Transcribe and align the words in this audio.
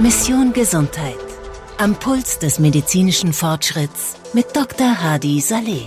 Mission 0.00 0.52
Gesundheit. 0.52 1.16
Am 1.78 1.94
Puls 1.94 2.38
des 2.38 2.58
medizinischen 2.58 3.32
Fortschritts 3.32 4.16
mit 4.34 4.54
Dr. 4.54 5.02
Hadi 5.02 5.40
Saleh. 5.40 5.86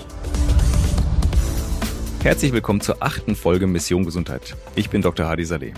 Herzlich 2.22 2.52
willkommen 2.52 2.82
zur 2.82 3.02
achten 3.02 3.36
Folge 3.36 3.66
Mission 3.66 4.04
Gesundheit. 4.04 4.56
Ich 4.76 4.90
bin 4.90 5.02
Dr. 5.02 5.28
Hadi 5.28 5.46
Saleh. 5.46 5.74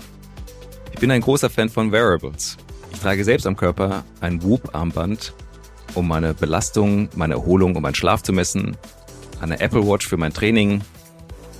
Ich 0.92 0.98
bin 0.98 1.10
ein 1.10 1.20
großer 1.20 1.50
Fan 1.50 1.68
von 1.68 1.92
Wearables. 1.92 2.56
Ich 2.92 3.00
trage 3.00 3.22
selbst 3.22 3.46
am 3.46 3.56
Körper 3.56 4.04
ein 4.20 4.42
Whoop-Armband, 4.42 5.34
um 5.94 6.08
meine 6.08 6.34
Belastung, 6.34 7.10
meine 7.14 7.34
Erholung 7.34 7.76
und 7.76 7.82
meinen 7.82 7.94
Schlaf 7.94 8.22
zu 8.22 8.32
messen, 8.32 8.76
eine 9.40 9.60
Apple 9.60 9.86
Watch 9.86 10.08
für 10.08 10.16
mein 10.16 10.32
Training 10.32 10.80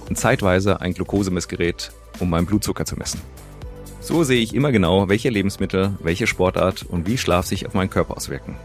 und 0.08 0.16
zeitweise 0.16 0.80
ein 0.80 0.94
Glukosemessgerät, 0.94 1.92
um 2.20 2.30
meinen 2.30 2.46
Blutzucker 2.46 2.84
zu 2.84 2.96
messen. 2.96 3.20
So 4.00 4.24
sehe 4.24 4.42
ich 4.42 4.54
immer 4.54 4.72
genau, 4.72 5.08
welche 5.08 5.30
Lebensmittel, 5.30 5.96
welche 6.00 6.26
Sportart 6.26 6.82
und 6.82 7.06
wie 7.06 7.18
Schlaf 7.18 7.46
sich 7.46 7.66
auf 7.66 7.74
meinen 7.74 7.90
Körper 7.90 8.16
auswirken. 8.16 8.56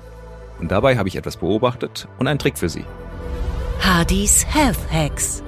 Und 0.60 0.72
dabei 0.72 0.98
habe 0.98 1.10
ich 1.10 1.16
etwas 1.16 1.38
beobachtet 1.38 2.08
und 2.18 2.28
einen 2.28 2.40
Trick 2.40 2.58
für 2.58 2.70
Sie. 2.70 2.86
Hardys 3.80 4.46
Health 4.48 4.80
Hacks. 4.92 5.44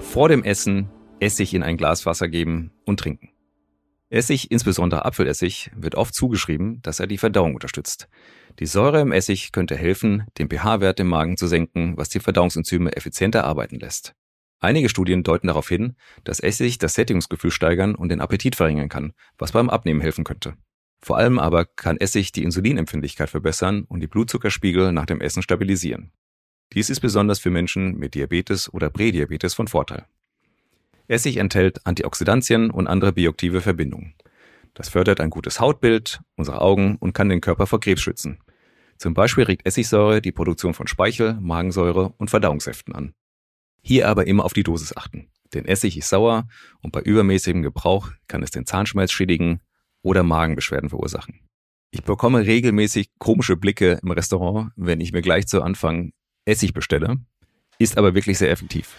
Vor 0.00 0.28
dem 0.28 0.44
Essen 0.44 0.88
Essig 1.20 1.54
in 1.54 1.62
ein 1.62 1.76
Glas 1.76 2.06
Wasser 2.06 2.28
geben 2.28 2.72
und 2.84 2.98
trinken. 2.98 3.30
Essig, 4.08 4.50
insbesondere 4.50 5.04
Apfelessig, 5.04 5.70
wird 5.76 5.94
oft 5.94 6.14
zugeschrieben, 6.14 6.80
dass 6.82 6.98
er 6.98 7.06
die 7.06 7.18
Verdauung 7.18 7.54
unterstützt. 7.54 8.08
Die 8.58 8.66
Säure 8.66 9.00
im 9.00 9.12
Essig 9.12 9.52
könnte 9.52 9.76
helfen, 9.76 10.24
den 10.38 10.48
pH-Wert 10.48 10.98
im 10.98 11.06
Magen 11.06 11.36
zu 11.36 11.46
senken, 11.46 11.96
was 11.96 12.08
die 12.08 12.18
Verdauungsenzyme 12.18 12.96
effizienter 12.96 13.44
arbeiten 13.44 13.78
lässt. 13.78 14.14
Einige 14.60 14.90
Studien 14.90 15.22
deuten 15.22 15.46
darauf 15.46 15.68
hin, 15.68 15.96
dass 16.24 16.38
Essig 16.38 16.78
das 16.78 16.94
Sättigungsgefühl 16.94 17.50
steigern 17.50 17.94
und 17.94 18.10
den 18.10 18.20
Appetit 18.20 18.56
verringern 18.56 18.90
kann, 18.90 19.14
was 19.38 19.52
beim 19.52 19.70
Abnehmen 19.70 20.02
helfen 20.02 20.22
könnte. 20.22 20.54
Vor 21.02 21.16
allem 21.16 21.38
aber 21.38 21.64
kann 21.64 21.96
Essig 21.96 22.32
die 22.32 22.44
Insulinempfindlichkeit 22.44 23.30
verbessern 23.30 23.84
und 23.88 24.00
die 24.00 24.06
Blutzuckerspiegel 24.06 24.92
nach 24.92 25.06
dem 25.06 25.22
Essen 25.22 25.42
stabilisieren. 25.42 26.12
Dies 26.74 26.90
ist 26.90 27.00
besonders 27.00 27.38
für 27.38 27.50
Menschen 27.50 27.96
mit 27.96 28.14
Diabetes 28.14 28.72
oder 28.72 28.90
Prädiabetes 28.90 29.54
von 29.54 29.66
Vorteil. 29.66 30.04
Essig 31.08 31.38
enthält 31.38 31.84
Antioxidantien 31.86 32.70
und 32.70 32.86
andere 32.86 33.12
bioaktive 33.12 33.62
Verbindungen. 33.62 34.14
Das 34.74 34.90
fördert 34.90 35.20
ein 35.20 35.30
gutes 35.30 35.58
Hautbild, 35.58 36.20
unsere 36.36 36.60
Augen 36.60 36.96
und 36.96 37.14
kann 37.14 37.28
den 37.28 37.40
Körper 37.40 37.66
vor 37.66 37.80
Krebs 37.80 38.02
schützen. 38.02 38.38
Zum 38.98 39.14
Beispiel 39.14 39.44
regt 39.44 39.66
Essigsäure 39.66 40.20
die 40.20 40.32
Produktion 40.32 40.74
von 40.74 40.86
Speichel, 40.86 41.34
Magensäure 41.40 42.12
und 42.18 42.30
Verdauungssäften 42.30 42.94
an. 42.94 43.14
Hier 43.82 44.08
aber 44.08 44.26
immer 44.26 44.44
auf 44.44 44.52
die 44.52 44.62
Dosis 44.62 44.96
achten. 44.96 45.30
Denn 45.54 45.64
Essig 45.64 45.96
ist 45.96 46.08
sauer 46.08 46.46
und 46.80 46.92
bei 46.92 47.00
übermäßigem 47.00 47.62
Gebrauch 47.62 48.10
kann 48.28 48.42
es 48.42 48.50
den 48.50 48.66
Zahnschmelz 48.66 49.10
schädigen 49.10 49.60
oder 50.02 50.22
Magenbeschwerden 50.22 50.90
verursachen. 50.90 51.40
Ich 51.90 52.04
bekomme 52.04 52.46
regelmäßig 52.46 53.10
komische 53.18 53.56
Blicke 53.56 53.98
im 54.02 54.12
Restaurant, 54.12 54.70
wenn 54.76 55.00
ich 55.00 55.12
mir 55.12 55.22
gleich 55.22 55.48
zu 55.48 55.62
Anfang 55.62 56.12
Essig 56.44 56.72
bestelle, 56.72 57.16
ist 57.78 57.98
aber 57.98 58.14
wirklich 58.14 58.38
sehr 58.38 58.50
effektiv. 58.50 58.94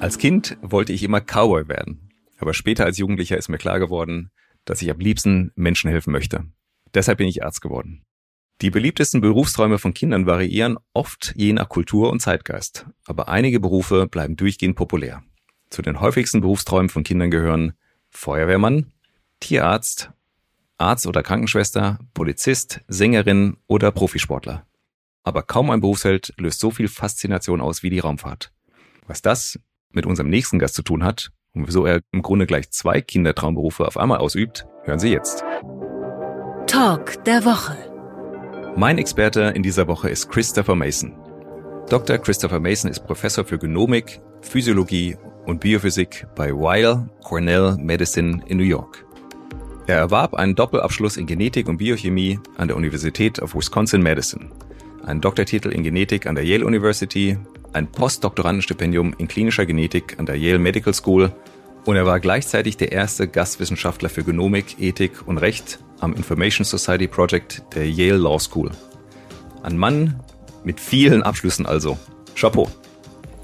Als 0.00 0.18
Kind 0.18 0.56
wollte 0.62 0.92
ich 0.92 1.02
immer 1.02 1.20
Cowboy 1.20 1.68
werden, 1.68 2.10
aber 2.38 2.54
später 2.54 2.84
als 2.84 2.98
Jugendlicher 2.98 3.36
ist 3.36 3.48
mir 3.48 3.58
klar 3.58 3.78
geworden, 3.78 4.30
dass 4.64 4.82
ich 4.82 4.90
am 4.90 4.98
liebsten 4.98 5.50
Menschen 5.54 5.90
helfen 5.90 6.12
möchte. 6.12 6.44
Deshalb 6.94 7.18
bin 7.18 7.28
ich 7.28 7.44
Arzt 7.44 7.60
geworden. 7.60 8.04
Die 8.60 8.70
beliebtesten 8.70 9.20
Berufsträume 9.20 9.78
von 9.78 9.94
Kindern 9.94 10.26
variieren 10.26 10.78
oft 10.92 11.34
je 11.36 11.52
nach 11.52 11.68
Kultur 11.68 12.10
und 12.10 12.20
Zeitgeist, 12.20 12.86
aber 13.04 13.28
einige 13.28 13.60
Berufe 13.60 14.06
bleiben 14.06 14.36
durchgehend 14.36 14.76
populär. 14.76 15.22
Zu 15.70 15.82
den 15.82 16.00
häufigsten 16.00 16.40
Berufsträumen 16.40 16.88
von 16.88 17.02
Kindern 17.02 17.30
gehören 17.30 17.72
Feuerwehrmann, 18.10 18.92
Tierarzt, 19.40 20.12
Arzt 20.78 21.06
oder 21.06 21.22
Krankenschwester, 21.22 21.98
Polizist, 22.14 22.80
Sängerin 22.86 23.56
oder 23.66 23.90
Profisportler. 23.90 24.66
Aber 25.24 25.42
kaum 25.42 25.70
ein 25.70 25.80
Berufsheld 25.80 26.32
löst 26.38 26.60
so 26.60 26.70
viel 26.70 26.88
Faszination 26.88 27.60
aus 27.60 27.82
wie 27.82 27.90
die 27.90 27.98
Raumfahrt. 27.98 28.52
Was 29.06 29.20
das 29.20 29.58
mit 29.90 30.06
unserem 30.06 30.30
nächsten 30.30 30.58
Gast 30.58 30.74
zu 30.74 30.82
tun 30.82 31.02
hat 31.02 31.30
und 31.54 31.66
wieso 31.66 31.86
er 31.86 32.00
im 32.12 32.22
Grunde 32.22 32.46
gleich 32.46 32.70
zwei 32.70 33.00
Kindertraumberufe 33.00 33.86
auf 33.86 33.96
einmal 33.96 34.18
ausübt, 34.18 34.66
hören 34.84 34.98
Sie 34.98 35.10
jetzt. 35.10 35.42
Talk 36.66 37.24
der 37.24 37.44
Woche. 37.44 37.93
Mein 38.76 38.98
Experte 38.98 39.52
in 39.54 39.62
dieser 39.62 39.86
Woche 39.86 40.10
ist 40.10 40.28
Christopher 40.28 40.74
Mason. 40.74 41.12
Dr. 41.88 42.18
Christopher 42.18 42.58
Mason 42.58 42.90
ist 42.90 43.06
Professor 43.06 43.44
für 43.44 43.56
Genomik, 43.56 44.20
Physiologie 44.40 45.16
und 45.46 45.60
Biophysik 45.60 46.26
bei 46.34 46.50
Weill 46.50 47.08
Cornell 47.22 47.76
Medicine 47.78 48.42
in 48.46 48.56
New 48.56 48.64
York. 48.64 49.06
Er 49.86 49.98
erwarb 49.98 50.34
einen 50.34 50.56
Doppelabschluss 50.56 51.16
in 51.16 51.26
Genetik 51.26 51.68
und 51.68 51.76
Biochemie 51.76 52.40
an 52.56 52.66
der 52.66 52.76
Universität 52.76 53.40
of 53.40 53.54
Wisconsin-Madison, 53.54 54.50
einen 55.06 55.20
Doktortitel 55.20 55.68
in 55.68 55.84
Genetik 55.84 56.26
an 56.26 56.34
der 56.34 56.44
Yale 56.44 56.66
University, 56.66 57.38
ein 57.72 57.86
Postdoktorandenstipendium 57.86 59.14
in 59.18 59.28
klinischer 59.28 59.66
Genetik 59.66 60.18
an 60.18 60.26
der 60.26 60.36
Yale 60.36 60.58
Medical 60.58 60.94
School 60.94 61.32
und 61.84 61.96
er 61.96 62.06
war 62.06 62.20
gleichzeitig 62.20 62.76
der 62.76 62.92
erste 62.92 63.28
Gastwissenschaftler 63.28 64.08
für 64.08 64.24
Genomik, 64.24 64.76
Ethik 64.80 65.26
und 65.26 65.38
Recht 65.38 65.78
am 66.00 66.14
Information 66.14 66.64
Society 66.64 67.08
Project 67.08 67.62
der 67.74 67.88
Yale 67.88 68.18
Law 68.18 68.38
School. 68.38 68.70
Ein 69.62 69.76
Mann 69.76 70.20
mit 70.64 70.80
vielen 70.80 71.22
Abschlüssen 71.22 71.66
also. 71.66 71.98
Chapeau. 72.34 72.68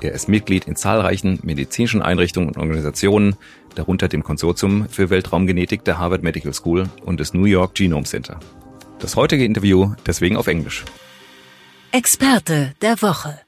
Er 0.00 0.12
ist 0.12 0.28
Mitglied 0.28 0.66
in 0.66 0.76
zahlreichen 0.76 1.38
medizinischen 1.42 2.00
Einrichtungen 2.00 2.48
und 2.48 2.56
Organisationen, 2.56 3.36
darunter 3.74 4.08
dem 4.08 4.22
Konsortium 4.22 4.88
für 4.88 5.10
Weltraumgenetik 5.10 5.84
der 5.84 5.98
Harvard 5.98 6.22
Medical 6.22 6.54
School 6.54 6.88
und 7.04 7.20
des 7.20 7.34
New 7.34 7.44
York 7.44 7.74
Genome 7.74 8.04
Center. 8.04 8.40
Das 8.98 9.16
heutige 9.16 9.44
Interview 9.44 9.94
deswegen 10.06 10.36
auf 10.36 10.46
Englisch. 10.46 10.84
Experte 11.92 12.74
der 12.80 13.00
Woche. 13.02 13.40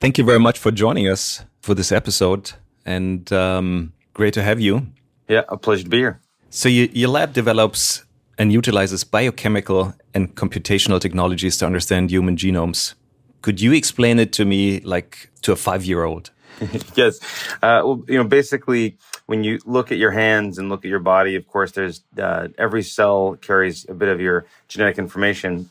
Thank 0.00 0.18
you 0.18 0.24
very 0.24 0.38
much 0.38 0.58
for 0.58 0.72
joining 0.72 1.06
us 1.08 1.44
for 1.60 1.74
this 1.74 1.90
episode 1.90 2.54
and 2.84 3.30
um, 3.32 3.92
great 4.14 4.34
to 4.34 4.42
have 4.42 4.60
you. 4.60 4.86
Yeah, 5.28 5.42
a 5.48 5.56
pleasure 5.56 5.84
to 5.84 5.88
be 5.88 5.98
here. 5.98 6.20
So 6.50 6.68
you, 6.68 6.90
your 6.92 7.08
lab 7.08 7.32
develops 7.32 8.04
and 8.38 8.52
utilizes 8.52 9.04
biochemical 9.04 9.94
and 10.14 10.34
computational 10.34 11.00
technologies 11.00 11.56
to 11.58 11.66
understand 11.66 12.10
human 12.10 12.36
genomes. 12.36 12.94
Could 13.40 13.60
you 13.60 13.72
explain 13.72 14.18
it 14.18 14.32
to 14.34 14.44
me 14.44 14.80
like 14.80 15.30
to 15.42 15.52
a 15.52 15.56
five 15.56 15.84
year 15.84 16.04
old? 16.04 16.30
yes. 16.94 17.18
Uh, 17.62 17.82
well, 17.84 18.04
you 18.08 18.16
know, 18.16 18.24
basically, 18.24 18.96
when 19.26 19.44
you 19.44 19.58
look 19.64 19.90
at 19.90 19.98
your 19.98 20.10
hands 20.10 20.58
and 20.58 20.68
look 20.68 20.84
at 20.84 20.88
your 20.88 21.00
body, 21.00 21.34
of 21.36 21.46
course, 21.48 21.72
there's 21.72 22.02
uh, 22.18 22.48
every 22.58 22.82
cell 22.82 23.36
carries 23.40 23.88
a 23.88 23.94
bit 23.94 24.08
of 24.08 24.20
your 24.20 24.46
genetic 24.68 24.98
information, 24.98 25.70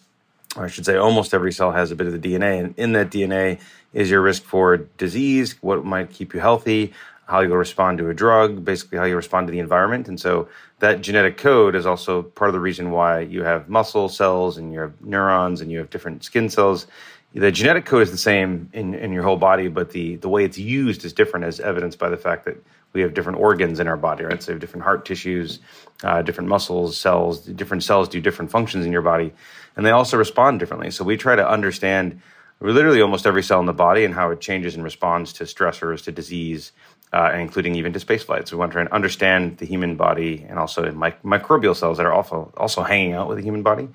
or 0.55 0.65
I 0.65 0.67
should 0.67 0.85
say, 0.85 0.95
almost 0.97 1.33
every 1.33 1.53
cell 1.53 1.71
has 1.71 1.91
a 1.91 1.95
bit 1.95 2.07
of 2.07 2.13
the 2.13 2.19
DNA. 2.19 2.59
And 2.59 2.73
in 2.77 2.93
that 2.93 3.09
DNA 3.09 3.59
is 3.93 4.09
your 4.09 4.21
risk 4.21 4.43
for 4.43 4.77
disease, 4.97 5.55
what 5.61 5.85
might 5.85 6.09
keep 6.09 6.33
you 6.33 6.39
healthy, 6.39 6.93
how 7.31 7.39
you 7.39 7.49
will 7.49 7.57
respond 7.57 7.97
to 7.97 8.09
a 8.09 8.13
drug, 8.13 8.65
basically 8.65 8.97
how 8.97 9.05
you 9.05 9.15
respond 9.15 9.47
to 9.47 9.51
the 9.51 9.59
environment. 9.59 10.09
And 10.09 10.19
so 10.19 10.49
that 10.79 11.01
genetic 11.01 11.37
code 11.37 11.75
is 11.75 11.85
also 11.85 12.23
part 12.23 12.49
of 12.49 12.53
the 12.53 12.59
reason 12.59 12.91
why 12.91 13.21
you 13.21 13.43
have 13.43 13.69
muscle 13.69 14.09
cells 14.09 14.57
and 14.57 14.73
you 14.73 14.81
have 14.81 15.01
neurons 15.01 15.61
and 15.61 15.71
you 15.71 15.77
have 15.79 15.89
different 15.89 16.25
skin 16.25 16.49
cells. 16.49 16.87
The 17.33 17.49
genetic 17.49 17.85
code 17.85 18.03
is 18.03 18.11
the 18.11 18.17
same 18.17 18.69
in, 18.73 18.93
in 18.93 19.13
your 19.13 19.23
whole 19.23 19.37
body, 19.37 19.69
but 19.69 19.91
the, 19.91 20.17
the 20.17 20.27
way 20.27 20.43
it's 20.43 20.57
used 20.57 21.05
is 21.05 21.13
different, 21.13 21.45
as 21.45 21.61
evidenced 21.61 21.97
by 21.97 22.09
the 22.09 22.17
fact 22.17 22.43
that 22.43 22.61
we 22.91 22.99
have 22.99 23.13
different 23.13 23.39
organs 23.39 23.79
in 23.79 23.87
our 23.87 23.95
body, 23.95 24.25
right? 24.25 24.43
So 24.43 24.51
we 24.51 24.55
have 24.55 24.59
different 24.59 24.83
heart 24.83 25.05
tissues, 25.05 25.59
uh, 26.03 26.21
different 26.23 26.49
muscles, 26.49 26.97
cells, 26.97 27.39
different 27.39 27.83
cells 27.83 28.09
do 28.09 28.19
different 28.19 28.51
functions 28.51 28.85
in 28.85 28.91
your 28.91 29.01
body, 29.01 29.31
and 29.77 29.85
they 29.85 29.91
also 29.91 30.17
respond 30.17 30.59
differently. 30.59 30.91
So 30.91 31.05
we 31.05 31.15
try 31.15 31.37
to 31.37 31.49
understand 31.49 32.19
literally 32.59 33.01
almost 33.01 33.25
every 33.25 33.43
cell 33.43 33.59
in 33.59 33.65
the 33.65 33.73
body 33.73 34.03
and 34.05 34.13
how 34.13 34.31
it 34.31 34.41
changes 34.41 34.75
and 34.75 34.83
responds 34.83 35.33
to 35.33 35.45
stressors, 35.45 36.03
to 36.03 36.11
disease, 36.11 36.73
uh, 37.13 37.31
including 37.33 37.75
even 37.75 37.93
to 37.93 37.99
space 37.99 38.23
flights. 38.23 38.51
We 38.51 38.57
want 38.57 38.71
to 38.71 38.73
try 38.73 38.81
and 38.81 38.91
understand 38.91 39.57
the 39.57 39.65
human 39.65 39.95
body 39.95 40.45
and 40.47 40.57
also 40.57 40.91
mic- 40.91 41.21
microbial 41.23 41.75
cells 41.75 41.97
that 41.97 42.05
are 42.05 42.13
also 42.13 42.53
also 42.57 42.83
hanging 42.83 43.13
out 43.13 43.27
with 43.27 43.37
the 43.37 43.43
human 43.43 43.63
body. 43.63 43.89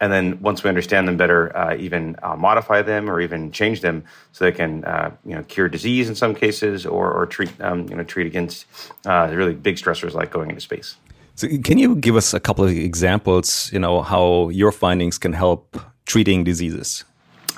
And 0.00 0.12
then 0.12 0.40
once 0.40 0.64
we 0.64 0.68
understand 0.68 1.06
them 1.06 1.16
better, 1.16 1.56
uh, 1.56 1.76
even 1.76 2.16
uh, 2.24 2.34
modify 2.34 2.82
them 2.82 3.08
or 3.08 3.20
even 3.20 3.52
change 3.52 3.82
them 3.82 4.02
so 4.32 4.44
they 4.44 4.50
can 4.50 4.84
uh, 4.84 5.12
you 5.24 5.34
know 5.34 5.44
cure 5.44 5.68
disease 5.68 6.08
in 6.08 6.16
some 6.16 6.34
cases 6.34 6.84
or, 6.84 7.12
or 7.12 7.26
treat 7.26 7.52
um, 7.60 7.88
you 7.88 7.96
know 7.96 8.04
treat 8.04 8.26
against 8.26 8.66
uh, 9.06 9.30
really 9.32 9.54
big 9.54 9.76
stressors 9.76 10.12
like 10.12 10.30
going 10.30 10.48
into 10.48 10.60
space. 10.60 10.96
So 11.34 11.48
can 11.64 11.78
you 11.78 11.96
give 11.96 12.16
us 12.16 12.34
a 12.34 12.40
couple 12.40 12.64
of 12.64 12.70
examples? 12.70 13.70
You 13.72 13.78
know 13.78 14.02
how 14.02 14.48
your 14.50 14.72
findings 14.72 15.18
can 15.18 15.32
help 15.32 15.78
treating 16.04 16.44
diseases. 16.44 17.04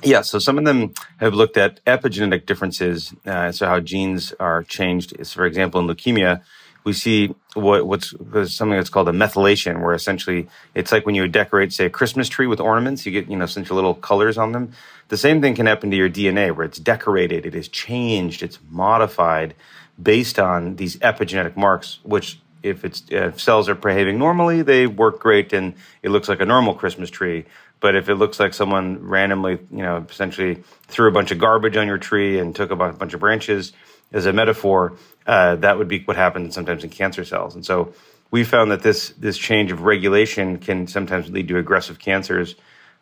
Yeah, 0.04 0.20
so 0.20 0.38
some 0.38 0.58
of 0.58 0.64
them 0.64 0.92
have 1.18 1.34
looked 1.34 1.56
at 1.56 1.82
epigenetic 1.84 2.46
differences, 2.46 3.14
uh, 3.26 3.52
so 3.52 3.66
how 3.66 3.80
genes 3.80 4.32
are 4.38 4.62
changed. 4.62 5.14
So 5.26 5.36
for 5.36 5.46
example, 5.46 5.80
in 5.80 5.86
leukemia, 5.86 6.42
we 6.84 6.92
see 6.92 7.34
what, 7.54 7.86
what's 7.86 8.10
something 8.54 8.76
that's 8.76 8.90
called 8.90 9.08
a 9.08 9.12
methylation, 9.12 9.82
where 9.82 9.94
essentially 9.94 10.46
it's 10.74 10.92
like 10.92 11.06
when 11.06 11.14
you 11.14 11.26
decorate, 11.26 11.72
say, 11.72 11.86
a 11.86 11.90
Christmas 11.90 12.28
tree 12.28 12.46
with 12.46 12.60
ornaments, 12.60 13.06
you 13.06 13.12
get, 13.12 13.30
you 13.30 13.36
know, 13.36 13.44
essentially 13.44 13.76
little 13.76 13.94
colors 13.94 14.36
on 14.36 14.52
them. 14.52 14.72
The 15.08 15.16
same 15.16 15.40
thing 15.40 15.54
can 15.54 15.66
happen 15.66 15.90
to 15.90 15.96
your 15.96 16.10
DNA, 16.10 16.54
where 16.54 16.66
it's 16.66 16.78
decorated, 16.78 17.46
it 17.46 17.54
is 17.54 17.68
changed, 17.68 18.42
it's 18.42 18.58
modified 18.70 19.54
based 20.00 20.38
on 20.38 20.76
these 20.76 20.96
epigenetic 20.98 21.56
marks, 21.56 22.00
which 22.02 22.40
if 22.62 22.84
it's 22.84 23.02
if 23.10 23.40
cells 23.40 23.68
are 23.68 23.74
behaving 23.74 24.18
normally, 24.18 24.62
they 24.62 24.86
work 24.86 25.20
great 25.20 25.52
and 25.52 25.74
it 26.02 26.10
looks 26.10 26.28
like 26.28 26.40
a 26.40 26.46
normal 26.46 26.74
Christmas 26.74 27.10
tree. 27.10 27.44
But 27.84 27.96
if 27.96 28.08
it 28.08 28.14
looks 28.14 28.40
like 28.40 28.54
someone 28.54 29.06
randomly, 29.06 29.58
you 29.70 29.82
know, 29.82 30.06
essentially 30.08 30.64
threw 30.88 31.06
a 31.06 31.12
bunch 31.12 31.32
of 31.32 31.38
garbage 31.38 31.76
on 31.76 31.86
your 31.86 31.98
tree 31.98 32.38
and 32.38 32.56
took 32.56 32.70
a 32.70 32.76
bunch 32.76 33.12
of 33.12 33.20
branches, 33.20 33.74
as 34.10 34.24
a 34.24 34.32
metaphor, 34.32 34.96
uh, 35.26 35.56
that 35.56 35.76
would 35.76 35.86
be 35.86 36.02
what 36.04 36.16
happens 36.16 36.54
sometimes 36.54 36.82
in 36.82 36.88
cancer 36.88 37.26
cells. 37.26 37.54
And 37.54 37.62
so 37.62 37.92
we 38.30 38.42
found 38.42 38.70
that 38.70 38.80
this 38.80 39.10
this 39.18 39.36
change 39.36 39.70
of 39.70 39.82
regulation 39.82 40.60
can 40.60 40.86
sometimes 40.86 41.28
lead 41.28 41.46
to 41.48 41.58
aggressive 41.58 41.98
cancers. 41.98 42.54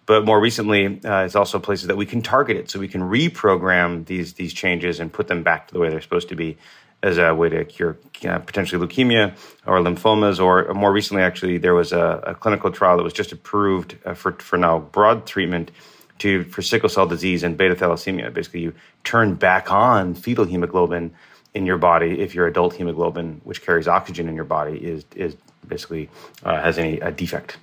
But 0.04 0.24
more 0.24 0.40
recently, 0.40 1.00
uh, 1.04 1.26
it's 1.26 1.36
also 1.36 1.60
places 1.60 1.86
that 1.86 1.96
we 1.96 2.04
can 2.04 2.20
target 2.20 2.56
it, 2.56 2.68
so 2.68 2.80
we 2.80 2.88
can 2.88 3.02
reprogram 3.02 4.04
these 4.06 4.32
these 4.32 4.52
changes 4.52 4.98
and 4.98 5.12
put 5.12 5.28
them 5.28 5.44
back 5.44 5.68
to 5.68 5.74
the 5.74 5.78
way 5.78 5.90
they're 5.90 6.00
supposed 6.00 6.30
to 6.30 6.34
be 6.34 6.58
as 7.02 7.18
a 7.18 7.34
way 7.34 7.48
to 7.48 7.64
cure 7.64 7.98
uh, 8.24 8.38
potentially 8.38 8.84
leukemia 8.84 9.36
or 9.66 9.78
lymphomas. 9.78 10.42
Or 10.42 10.72
more 10.74 10.92
recently, 10.92 11.22
actually, 11.22 11.58
there 11.58 11.74
was 11.74 11.92
a, 11.92 12.22
a 12.28 12.34
clinical 12.34 12.70
trial 12.70 12.96
that 12.96 13.02
was 13.02 13.12
just 13.12 13.32
approved 13.32 13.96
uh, 14.04 14.14
for, 14.14 14.32
for 14.32 14.56
now 14.56 14.78
broad 14.78 15.26
treatment 15.26 15.70
to 16.18 16.44
for 16.44 16.62
sickle 16.62 16.88
cell 16.88 17.06
disease 17.06 17.42
and 17.42 17.56
beta 17.56 17.74
thalassemia. 17.74 18.32
Basically, 18.32 18.60
you 18.60 18.74
turn 19.02 19.34
back 19.34 19.72
on 19.72 20.14
fetal 20.14 20.44
hemoglobin 20.44 21.12
in 21.54 21.66
your 21.66 21.78
body 21.78 22.20
if 22.20 22.34
your 22.34 22.46
adult 22.46 22.74
hemoglobin, 22.74 23.40
which 23.44 23.62
carries 23.62 23.88
oxygen 23.88 24.28
in 24.28 24.36
your 24.36 24.44
body, 24.44 24.78
is 24.78 25.04
is 25.16 25.36
basically 25.66 26.08
uh, 26.44 26.60
has 26.60 26.78
any 26.78 27.00
a 27.00 27.10
defect. 27.10 27.56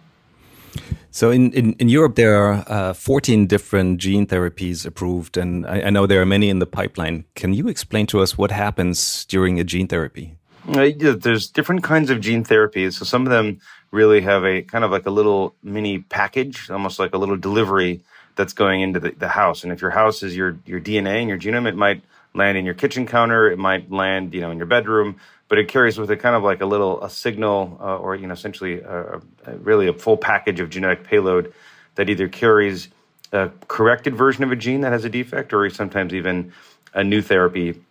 So 1.12 1.32
in, 1.32 1.52
in, 1.54 1.74
in, 1.74 1.90
Europe, 1.90 2.16
there 2.16 2.36
are 2.36 2.64
uh, 2.68 2.94
14 2.94 3.48
different 3.48 4.00
gene 4.00 4.28
therapies 4.28 4.86
approved, 4.86 5.38
and 5.38 5.66
I, 5.66 5.82
I, 5.82 5.90
know 5.90 6.06
there 6.06 6.22
are 6.22 6.26
many 6.26 6.50
in 6.50 6.60
the 6.60 6.68
pipeline. 6.68 7.26
Can 7.36 7.54
you 7.54 7.68
explain 7.68 8.06
to 8.08 8.20
us 8.20 8.38
what 8.38 8.52
happens 8.52 9.26
during 9.26 9.60
a 9.60 9.64
gene 9.64 9.88
therapy? 9.88 10.36
Uh, 10.68 10.90
there's 10.96 11.50
different 11.50 11.84
kinds 11.84 12.12
of 12.12 12.22
gene 12.22 12.44
therapies. 12.44 12.94
So 12.94 13.06
some 13.06 13.26
of 13.26 13.32
them 13.32 13.60
really 13.92 14.22
have 14.22 14.46
a 14.46 14.62
kind 14.62 14.84
of 14.84 14.92
like 14.92 15.08
a 15.08 15.10
little 15.10 15.56
mini 15.64 16.00
package, 16.00 16.70
almost 16.70 17.00
like 17.00 17.14
a 17.14 17.18
little 17.18 17.38
delivery 17.38 18.02
that's 18.36 18.54
going 18.54 18.82
into 18.82 19.00
the, 19.00 19.12
the 19.12 19.28
house. 19.28 19.64
And 19.64 19.74
if 19.74 19.82
your 19.82 19.92
house 19.92 20.22
is 20.22 20.36
your, 20.36 20.58
your 20.66 20.80
DNA 20.80 21.22
and 21.22 21.30
your 21.30 21.40
genome, 21.40 21.68
it 21.68 21.76
might 21.76 22.04
land 22.34 22.58
in 22.58 22.66
your 22.66 22.76
kitchen 22.76 23.08
counter, 23.08 23.50
it 23.50 23.58
might 23.58 23.92
land, 23.92 24.34
you 24.34 24.42
know, 24.42 24.52
in 24.52 24.58
your 24.58 24.68
bedroom, 24.68 25.20
but 25.50 25.58
it 25.58 25.68
carries 25.68 25.98
with 25.98 26.10
it 26.12 26.18
kind 26.18 26.36
of 26.36 26.44
like 26.44 26.62
a 26.62 26.66
little 26.66 27.04
a 27.04 27.10
signal 27.10 27.78
uh, 27.82 27.98
or 27.98 28.16
you 28.16 28.28
know 28.28 28.34
essentially 28.34 28.80
a, 28.80 29.20
a, 29.46 29.58
really 29.58 29.88
a 29.88 29.94
full 29.94 30.16
package 30.16 30.60
of 30.60 30.70
genetic 30.70 31.04
payload 31.04 31.54
that 31.96 32.10
either 32.10 32.30
carries 32.30 32.88
a 33.34 33.50
corrected 33.68 34.16
version 34.16 34.44
of 34.44 34.52
a 34.52 34.56
gene 34.56 34.82
that 34.82 34.92
has 34.92 35.04
a 35.06 35.10
defect 35.10 35.54
or 35.54 35.70
sometimes 35.70 36.14
even 36.14 36.54
a 36.94 37.04
new 37.04 37.22
therapy 37.22 37.82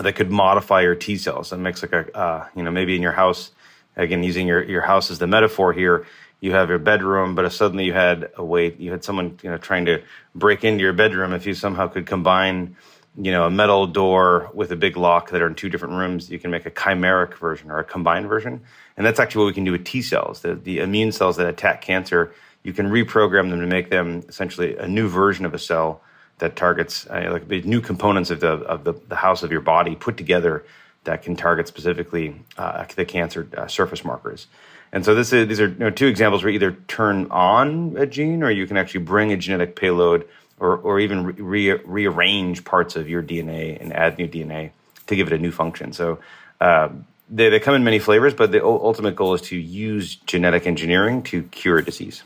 that 0.00 0.14
could 0.14 0.30
modify 0.30 0.82
your 0.82 0.94
T 0.94 1.16
cells. 1.16 1.50
That 1.50 1.58
makes 1.58 1.82
like 1.82 1.92
a 1.92 2.16
uh, 2.16 2.46
you 2.54 2.62
know 2.62 2.70
maybe 2.70 2.94
in 2.94 3.02
your 3.02 3.12
house 3.12 3.50
again 3.96 4.22
using 4.22 4.46
your 4.46 4.62
your 4.62 4.82
house 4.82 5.10
as 5.10 5.18
the 5.18 5.26
metaphor 5.26 5.72
here. 5.72 6.06
You 6.40 6.52
have 6.52 6.70
your 6.70 6.78
bedroom, 6.80 7.36
but 7.36 7.44
if 7.44 7.52
suddenly 7.52 7.84
you 7.84 7.92
had 7.92 8.32
a 8.36 8.44
way, 8.44 8.74
you 8.76 8.90
had 8.90 9.04
someone 9.04 9.38
you 9.42 9.50
know 9.50 9.58
trying 9.58 9.86
to 9.86 10.02
break 10.34 10.64
into 10.64 10.82
your 10.82 10.92
bedroom. 10.92 11.32
If 11.32 11.46
you 11.46 11.54
somehow 11.54 11.88
could 11.88 12.06
combine 12.06 12.76
you 13.16 13.30
know, 13.30 13.44
a 13.44 13.50
metal 13.50 13.86
door 13.86 14.50
with 14.54 14.72
a 14.72 14.76
big 14.76 14.96
lock 14.96 15.30
that 15.30 15.42
are 15.42 15.46
in 15.46 15.54
two 15.54 15.68
different 15.68 15.94
rooms, 15.94 16.30
you 16.30 16.38
can 16.38 16.50
make 16.50 16.64
a 16.64 16.70
chimeric 16.70 17.34
version 17.34 17.70
or 17.70 17.78
a 17.78 17.84
combined 17.84 18.26
version. 18.26 18.62
And 18.96 19.06
that's 19.06 19.20
actually 19.20 19.40
what 19.40 19.46
we 19.48 19.54
can 19.54 19.64
do 19.64 19.72
with 19.72 19.84
T 19.84 20.00
cells. 20.00 20.40
The, 20.40 20.54
the 20.54 20.78
immune 20.78 21.12
cells 21.12 21.36
that 21.36 21.46
attack 21.46 21.82
cancer, 21.82 22.32
you 22.62 22.72
can 22.72 22.88
reprogram 22.88 23.50
them 23.50 23.60
to 23.60 23.66
make 23.66 23.90
them 23.90 24.24
essentially 24.28 24.76
a 24.76 24.88
new 24.88 25.08
version 25.08 25.44
of 25.44 25.52
a 25.52 25.58
cell 25.58 26.00
that 26.38 26.56
targets 26.56 27.06
uh, 27.08 27.28
like 27.30 27.64
new 27.64 27.80
components 27.80 28.30
of 28.30 28.40
the 28.40 28.48
of 28.48 28.84
the, 28.84 28.94
the, 29.08 29.14
house 29.14 29.42
of 29.42 29.52
your 29.52 29.60
body 29.60 29.94
put 29.94 30.16
together 30.16 30.64
that 31.04 31.22
can 31.22 31.36
target 31.36 31.68
specifically 31.68 32.34
uh, 32.56 32.84
the 32.96 33.04
cancer 33.04 33.46
uh, 33.56 33.66
surface 33.66 34.04
markers. 34.04 34.46
And 34.92 35.04
so 35.04 35.14
this 35.14 35.32
is, 35.32 35.48
these 35.48 35.60
are 35.60 35.68
you 35.68 35.78
know, 35.78 35.90
two 35.90 36.06
examples 36.06 36.42
where 36.42 36.52
either 36.52 36.72
turn 36.86 37.30
on 37.30 37.96
a 37.96 38.06
gene 38.06 38.42
or 38.42 38.50
you 38.50 38.66
can 38.66 38.76
actually 38.76 39.04
bring 39.04 39.32
a 39.32 39.36
genetic 39.36 39.74
payload 39.74 40.28
or, 40.62 40.76
or 40.76 41.00
even 41.00 41.26
re- 41.26 41.80
rearrange 41.84 42.64
parts 42.64 42.94
of 42.94 43.08
your 43.08 43.22
DNA 43.22 43.80
and 43.80 43.92
add 43.92 44.16
new 44.16 44.28
DNA 44.28 44.70
to 45.08 45.16
give 45.16 45.26
it 45.26 45.32
a 45.32 45.38
new 45.38 45.50
function. 45.50 45.92
So 45.92 46.20
uh, 46.60 46.88
they, 47.28 47.50
they 47.50 47.58
come 47.58 47.74
in 47.74 47.82
many 47.82 47.98
flavors, 47.98 48.32
but 48.32 48.52
the 48.52 48.64
ultimate 48.64 49.16
goal 49.16 49.34
is 49.34 49.42
to 49.42 49.56
use 49.56 50.14
genetic 50.14 50.66
engineering 50.66 51.22
to 51.24 51.42
cure 51.44 51.78
a 51.78 51.84
disease. 51.84 52.22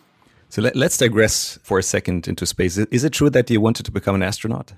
So 0.49 0.63
let, 0.63 0.77
us 0.77 0.97
digress 0.97 1.59
for 1.63 1.79
a 1.79 1.83
second 1.83 2.29
into 2.29 2.47
space. 2.47 2.77
Is 2.79 3.05
it 3.05 3.13
true 3.13 3.31
that 3.31 3.51
you 3.51 3.61
wanted 3.61 3.85
to 3.87 3.93
become 3.93 4.15
an 4.15 4.23
astronaut? 4.23 4.75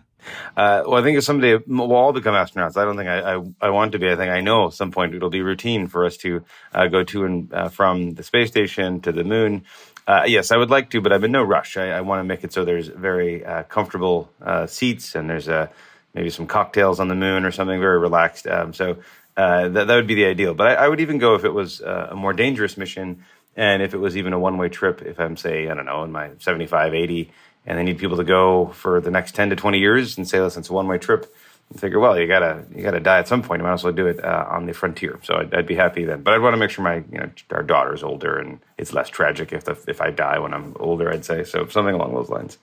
Uh, 0.56 0.82
well, 0.86 0.94
I 0.94 1.02
think 1.02 1.18
if 1.18 1.24
someday 1.24 1.58
we'll 1.66 1.94
all 1.94 2.12
become 2.12 2.34
astronauts. 2.34 2.76
I 2.76 2.84
don't 2.84 2.96
think 2.96 3.08
I, 3.08 3.34
I, 3.34 3.42
I, 3.60 3.70
want 3.70 3.92
to 3.92 3.98
be. 3.98 4.10
I 4.10 4.16
think 4.16 4.30
I 4.30 4.40
know 4.40 4.66
at 4.66 4.74
some 4.74 4.90
point 4.90 5.14
it'll 5.14 5.30
be 5.30 5.42
routine 5.42 5.86
for 5.86 6.04
us 6.04 6.16
to 6.18 6.44
uh, 6.74 6.86
go 6.88 7.04
to 7.04 7.24
and 7.24 7.52
uh, 7.52 7.68
from 7.68 8.14
the 8.14 8.22
space 8.22 8.48
station 8.48 9.00
to 9.02 9.12
the 9.12 9.24
moon. 9.24 9.64
Uh, 10.08 10.24
yes, 10.26 10.50
I 10.50 10.56
would 10.56 10.70
like 10.70 10.88
to, 10.90 11.02
but 11.02 11.12
I'm 11.12 11.22
in 11.22 11.32
no 11.32 11.42
rush. 11.42 11.76
I, 11.76 11.90
I 11.90 12.00
want 12.00 12.20
to 12.20 12.24
make 12.24 12.42
it 12.42 12.50
so 12.50 12.64
there's 12.64 12.88
very 12.88 13.44
uh, 13.44 13.64
comfortable 13.64 14.30
uh, 14.40 14.66
seats 14.66 15.14
and 15.14 15.28
there's 15.28 15.50
uh, 15.50 15.68
maybe 16.14 16.30
some 16.30 16.46
cocktails 16.46 16.98
on 16.98 17.08
the 17.08 17.14
moon 17.14 17.44
or 17.44 17.52
something 17.52 17.78
very 17.78 17.98
relaxed. 17.98 18.46
Um, 18.46 18.72
so 18.72 18.96
uh, 19.36 19.68
that, 19.68 19.86
that 19.86 19.94
would 19.94 20.06
be 20.06 20.14
the 20.14 20.24
ideal. 20.24 20.54
But 20.54 20.68
I, 20.68 20.74
I 20.86 20.88
would 20.88 21.00
even 21.00 21.18
go 21.18 21.34
if 21.34 21.44
it 21.44 21.52
was 21.52 21.82
a 21.82 22.14
more 22.16 22.32
dangerous 22.32 22.78
mission 22.78 23.22
and 23.54 23.82
if 23.82 23.92
it 23.92 23.98
was 23.98 24.16
even 24.16 24.32
a 24.32 24.38
one 24.38 24.56
way 24.56 24.70
trip, 24.70 25.02
if 25.02 25.20
I'm, 25.20 25.36
say, 25.36 25.68
I 25.68 25.74
don't 25.74 25.84
know, 25.84 26.02
in 26.04 26.10
my 26.10 26.30
75, 26.38 26.94
80, 26.94 27.30
and 27.66 27.78
I 27.78 27.82
need 27.82 27.98
people 27.98 28.16
to 28.16 28.24
go 28.24 28.68
for 28.68 29.02
the 29.02 29.10
next 29.10 29.34
10 29.34 29.50
to 29.50 29.56
20 29.56 29.78
years 29.78 30.16
and 30.16 30.26
say, 30.26 30.40
listen, 30.40 30.60
it's 30.60 30.70
a 30.70 30.72
one 30.72 30.88
way 30.88 30.96
trip 30.96 31.30
figure, 31.76 31.98
well, 31.98 32.18
you 32.18 32.26
gotta 32.26 32.64
you 32.74 32.82
gotta 32.82 33.00
die 33.00 33.18
at 33.18 33.28
some 33.28 33.42
point. 33.42 33.60
You 33.60 33.64
might 33.64 33.74
as 33.74 33.84
well 33.84 33.92
do 33.92 34.06
it 34.06 34.22
uh, 34.24 34.46
on 34.48 34.66
the 34.66 34.72
frontier. 34.72 35.18
So 35.22 35.36
I'd, 35.36 35.54
I'd, 35.54 35.66
be 35.66 35.74
happy 35.74 36.04
then. 36.04 36.22
But 36.22 36.34
I'd 36.34 36.40
want 36.40 36.54
to 36.54 36.58
make 36.58 36.70
sure 36.70 36.84
my 36.84 36.96
you 36.96 37.18
know 37.18 37.30
our 37.50 37.62
daughter's 37.62 38.02
older 38.02 38.38
and 38.38 38.60
it's 38.78 38.92
less 38.92 39.08
tragic 39.08 39.52
if 39.52 39.64
the, 39.64 39.76
if 39.86 40.00
I 40.00 40.10
die 40.10 40.38
when 40.38 40.54
I'm 40.54 40.74
older. 40.80 41.10
I'd 41.10 41.24
say 41.24 41.44
so 41.44 41.66
something 41.66 41.94
along 41.94 42.14
those 42.14 42.30
lines. 42.30 42.58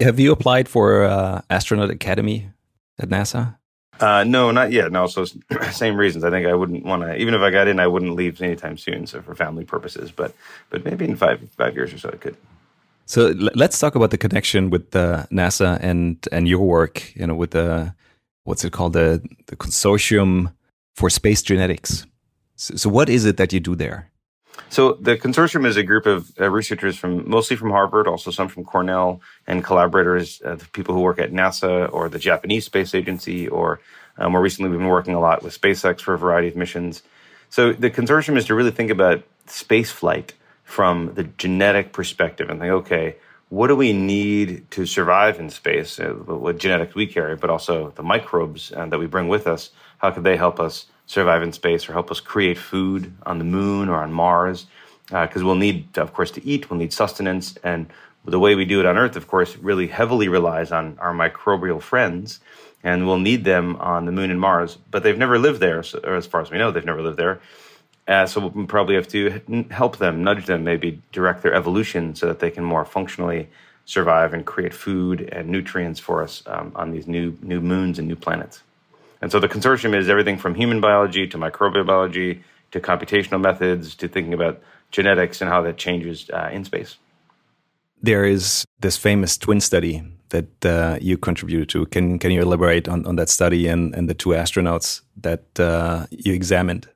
Have 0.00 0.20
you 0.20 0.32
applied 0.32 0.68
for 0.68 1.04
uh, 1.04 1.42
astronaut 1.50 1.90
academy 1.90 2.50
at 2.98 3.08
NASA? 3.08 3.56
Uh, 4.00 4.24
no, 4.24 4.50
not 4.52 4.70
yet. 4.70 4.92
No, 4.92 5.06
so 5.06 5.24
same 5.72 5.96
reasons. 5.96 6.24
I 6.24 6.30
think 6.30 6.46
I 6.46 6.54
wouldn't 6.54 6.84
want 6.84 7.02
to. 7.02 7.16
Even 7.16 7.34
if 7.34 7.40
I 7.40 7.50
got 7.50 7.68
in, 7.68 7.80
I 7.80 7.86
wouldn't 7.86 8.14
leave 8.14 8.40
anytime 8.40 8.78
soon. 8.78 9.06
So 9.06 9.20
for 9.22 9.34
family 9.34 9.64
purposes, 9.64 10.12
but 10.12 10.34
but 10.70 10.84
maybe 10.84 11.04
in 11.04 11.16
five 11.16 11.48
five 11.56 11.74
years 11.74 11.92
or 11.92 11.98
so, 11.98 12.10
I 12.10 12.16
could. 12.16 12.36
So 13.06 13.28
let's 13.54 13.78
talk 13.78 13.94
about 13.94 14.10
the 14.10 14.18
connection 14.18 14.70
with 14.70 14.94
uh, 14.94 15.24
NASA 15.32 15.78
and 15.80 16.16
and 16.30 16.46
your 16.46 16.60
work. 16.60 17.14
You 17.16 17.26
know, 17.26 17.34
with 17.34 17.52
the 17.52 17.94
what's 18.48 18.64
it 18.64 18.72
called 18.72 18.94
the 18.94 19.22
the 19.46 19.56
consortium 19.56 20.52
for 20.96 21.10
space 21.10 21.42
genetics. 21.42 22.06
So, 22.56 22.76
so 22.76 22.88
what 22.88 23.08
is 23.08 23.24
it 23.24 23.36
that 23.36 23.52
you 23.52 23.60
do 23.60 23.74
there? 23.76 24.10
So 24.70 24.94
the 24.94 25.16
consortium 25.16 25.64
is 25.66 25.76
a 25.76 25.84
group 25.84 26.06
of 26.06 26.32
uh, 26.40 26.50
researchers 26.50 26.96
from 26.96 27.28
mostly 27.28 27.56
from 27.56 27.70
Harvard, 27.70 28.08
also 28.08 28.30
some 28.30 28.48
from 28.48 28.64
Cornell, 28.64 29.20
and 29.46 29.62
collaborators, 29.62 30.42
uh, 30.42 30.56
people 30.72 30.94
who 30.94 31.02
work 31.02 31.20
at 31.20 31.30
NASA 31.30 31.92
or 31.92 32.08
the 32.08 32.18
Japanese 32.18 32.64
Space 32.64 32.94
Agency, 32.94 33.46
or 33.46 33.80
uh, 34.16 34.28
more 34.28 34.40
recently 34.40 34.70
we've 34.70 34.80
been 34.80 34.88
working 34.88 35.14
a 35.14 35.20
lot 35.20 35.42
with 35.42 35.58
SpaceX 35.60 36.00
for 36.00 36.14
a 36.14 36.18
variety 36.18 36.48
of 36.48 36.56
missions. 36.56 37.02
So 37.50 37.72
the 37.72 37.90
consortium 37.90 38.36
is 38.36 38.46
to 38.46 38.54
really 38.54 38.72
think 38.72 38.90
about 38.90 39.22
space 39.46 39.90
flight 39.90 40.34
from 40.64 41.14
the 41.14 41.24
genetic 41.24 41.92
perspective 41.92 42.50
and 42.50 42.60
think, 42.60 42.72
okay, 42.72 43.16
what 43.48 43.68
do 43.68 43.76
we 43.76 43.92
need 43.92 44.70
to 44.72 44.84
survive 44.84 45.40
in 45.40 45.50
space? 45.50 45.98
Uh, 45.98 46.10
what 46.10 46.58
genetics 46.58 46.94
we 46.94 47.06
carry, 47.06 47.36
but 47.36 47.50
also 47.50 47.90
the 47.96 48.02
microbes 48.02 48.72
uh, 48.72 48.86
that 48.86 48.98
we 48.98 49.06
bring 49.06 49.28
with 49.28 49.46
us. 49.46 49.70
How 49.98 50.10
could 50.10 50.24
they 50.24 50.36
help 50.36 50.60
us 50.60 50.86
survive 51.06 51.42
in 51.42 51.52
space 51.52 51.88
or 51.88 51.92
help 51.92 52.10
us 52.10 52.20
create 52.20 52.58
food 52.58 53.12
on 53.24 53.38
the 53.38 53.44
moon 53.44 53.88
or 53.88 53.96
on 54.02 54.12
Mars? 54.12 54.66
Because 55.06 55.42
uh, 55.42 55.46
we'll 55.46 55.54
need, 55.54 55.96
of 55.96 56.12
course, 56.12 56.30
to 56.32 56.46
eat. 56.46 56.68
We'll 56.68 56.78
need 56.78 56.92
sustenance, 56.92 57.56
and 57.64 57.86
the 58.26 58.38
way 58.38 58.54
we 58.54 58.66
do 58.66 58.80
it 58.80 58.86
on 58.86 58.98
Earth, 58.98 59.16
of 59.16 59.26
course, 59.26 59.56
really 59.56 59.86
heavily 59.86 60.28
relies 60.28 60.70
on 60.70 60.98
our 60.98 61.14
microbial 61.14 61.80
friends, 61.80 62.40
and 62.84 63.06
we'll 63.06 63.18
need 63.18 63.44
them 63.44 63.76
on 63.76 64.04
the 64.04 64.12
moon 64.12 64.30
and 64.30 64.38
Mars. 64.38 64.76
But 64.90 65.02
they've 65.02 65.16
never 65.16 65.38
lived 65.38 65.60
there, 65.60 65.82
so, 65.82 65.98
as 66.00 66.26
far 66.26 66.42
as 66.42 66.50
we 66.50 66.58
know, 66.58 66.70
they've 66.70 66.84
never 66.84 67.00
lived 67.00 67.16
there. 67.16 67.40
Uh, 68.08 68.24
so 68.26 68.48
we'll 68.48 68.66
probably 68.66 68.94
have 68.94 69.06
to 69.06 69.40
help 69.70 69.98
them, 69.98 70.24
nudge 70.24 70.46
them, 70.46 70.64
maybe 70.64 71.00
direct 71.12 71.42
their 71.42 71.52
evolution 71.52 72.14
so 72.14 72.26
that 72.26 72.38
they 72.38 72.50
can 72.50 72.64
more 72.64 72.84
functionally 72.84 73.48
survive 73.84 74.32
and 74.32 74.46
create 74.46 74.72
food 74.72 75.28
and 75.30 75.48
nutrients 75.48 76.00
for 76.00 76.22
us 76.22 76.42
um, 76.46 76.72
on 76.74 76.90
these 76.90 77.06
new 77.06 77.36
new 77.42 77.60
moons 77.60 77.98
and 77.98 78.08
new 78.08 78.16
planets. 78.16 78.62
And 79.20 79.30
so 79.30 79.40
the 79.40 79.48
consortium 79.48 79.94
is 79.94 80.08
everything 80.08 80.38
from 80.38 80.54
human 80.54 80.80
biology 80.80 81.26
to 81.26 81.38
microbial 81.38 81.86
biology 81.86 82.42
to 82.70 82.80
computational 82.80 83.40
methods 83.40 83.94
to 83.96 84.08
thinking 84.08 84.32
about 84.32 84.60
genetics 84.90 85.40
and 85.40 85.50
how 85.50 85.60
that 85.62 85.76
changes 85.76 86.30
uh, 86.30 86.48
in 86.52 86.64
space. 86.64 86.96
There 88.00 88.24
is 88.24 88.64
this 88.80 88.96
famous 88.96 89.36
twin 89.36 89.60
study 89.60 90.02
that 90.28 90.64
uh, 90.64 90.98
you 91.00 91.18
contributed 91.18 91.68
to. 91.70 91.86
Can 91.86 92.18
can 92.18 92.30
you 92.30 92.40
elaborate 92.40 92.88
on, 92.88 93.04
on 93.06 93.16
that 93.16 93.28
study 93.28 93.66
and, 93.66 93.94
and 93.94 94.08
the 94.08 94.14
two 94.14 94.30
astronauts 94.30 95.02
that 95.16 95.44
uh, 95.58 96.06
you 96.10 96.32
examined? 96.32 96.88